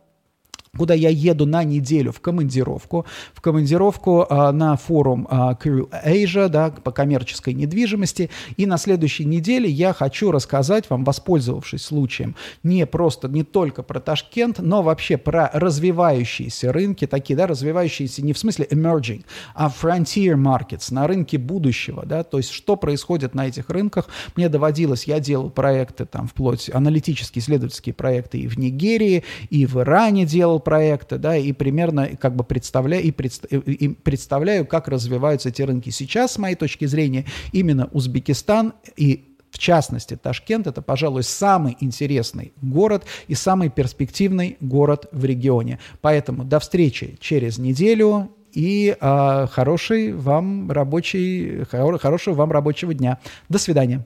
куда 0.77 0.93
я 0.93 1.09
еду 1.09 1.45
на 1.45 1.63
неделю 1.63 2.11
в 2.11 2.19
командировку, 2.19 3.05
в 3.33 3.41
командировку 3.41 4.25
а, 4.29 4.51
на 4.51 4.75
форум 4.75 5.27
а, 5.29 5.53
Asia, 5.53 6.47
да, 6.47 6.69
по 6.69 6.91
коммерческой 6.91 7.53
недвижимости, 7.53 8.29
и 8.57 8.65
на 8.65 8.77
следующей 8.77 9.25
неделе 9.25 9.69
я 9.69 9.93
хочу 9.93 10.31
рассказать 10.31 10.89
вам, 10.89 11.03
воспользовавшись 11.03 11.83
случаем, 11.83 12.35
не 12.63 12.85
просто, 12.85 13.27
не 13.27 13.43
только 13.43 13.83
про 13.83 13.99
Ташкент, 13.99 14.59
но 14.59 14.83
вообще 14.83 15.17
про 15.17 15.49
развивающиеся 15.53 16.71
рынки, 16.71 17.07
такие, 17.07 17.35
да, 17.35 17.47
развивающиеся 17.47 18.23
не 18.23 18.33
в 18.33 18.37
смысле 18.37 18.67
emerging, 18.69 19.23
а 19.55 19.69
frontier 19.69 20.35
markets, 20.35 20.93
на 20.93 21.07
рынке 21.07 21.37
будущего, 21.37 22.05
да, 22.05 22.23
то 22.23 22.37
есть 22.37 22.51
что 22.51 22.75
происходит 22.75 23.33
на 23.33 23.47
этих 23.47 23.69
рынках. 23.69 24.07
Мне 24.35 24.49
доводилось, 24.49 25.05
я 25.05 25.19
делал 25.19 25.49
проекты 25.49 26.05
там 26.05 26.27
вплоть, 26.27 26.69
аналитические, 26.71 27.41
исследовательские 27.41 27.93
проекты 27.93 28.39
и 28.39 28.47
в 28.47 28.57
Нигерии, 28.57 29.23
и 29.49 29.65
в 29.65 29.79
Иране 29.79 30.25
делал 30.25 30.58
проекты, 30.59 31.17
да, 31.17 31.35
и 31.35 31.51
примерно 31.51 32.09
как 32.19 32.35
бы 32.35 32.43
представляю, 32.43 33.03
и, 33.03 33.09
и 33.09 33.87
представляю, 33.89 34.65
как 34.65 34.87
развиваются 34.87 35.49
эти 35.49 35.61
рынки. 35.61 35.89
Сейчас, 35.89 36.33
с 36.33 36.37
моей 36.37 36.55
точки 36.55 36.85
зрения, 36.85 37.25
именно 37.51 37.89
Узбекистан 37.91 38.73
и 38.95 39.25
в 39.51 39.57
частности, 39.57 40.15
Ташкент– 40.15 40.67
это, 40.67 40.81
пожалуй, 40.81 41.23
самый 41.23 41.75
интересный 41.79 42.53
город 42.61 43.05
и 43.27 43.33
самый 43.33 43.69
перспективный 43.69 44.57
город 44.59 45.07
в 45.11 45.25
регионе. 45.25 45.79
Поэтому 46.01 46.43
до 46.43 46.59
встречи 46.59 47.17
через 47.19 47.57
неделю 47.57 48.29
и 48.53 48.95
э, 48.99 49.47
хороший 49.51 50.13
вам 50.13 50.71
рабочий, 50.71 51.63
хорошего 51.65 52.35
вам 52.35 52.51
рабочего 52.51 52.93
дня. 52.93 53.19
До 53.47 53.57
свидания. 53.57 54.05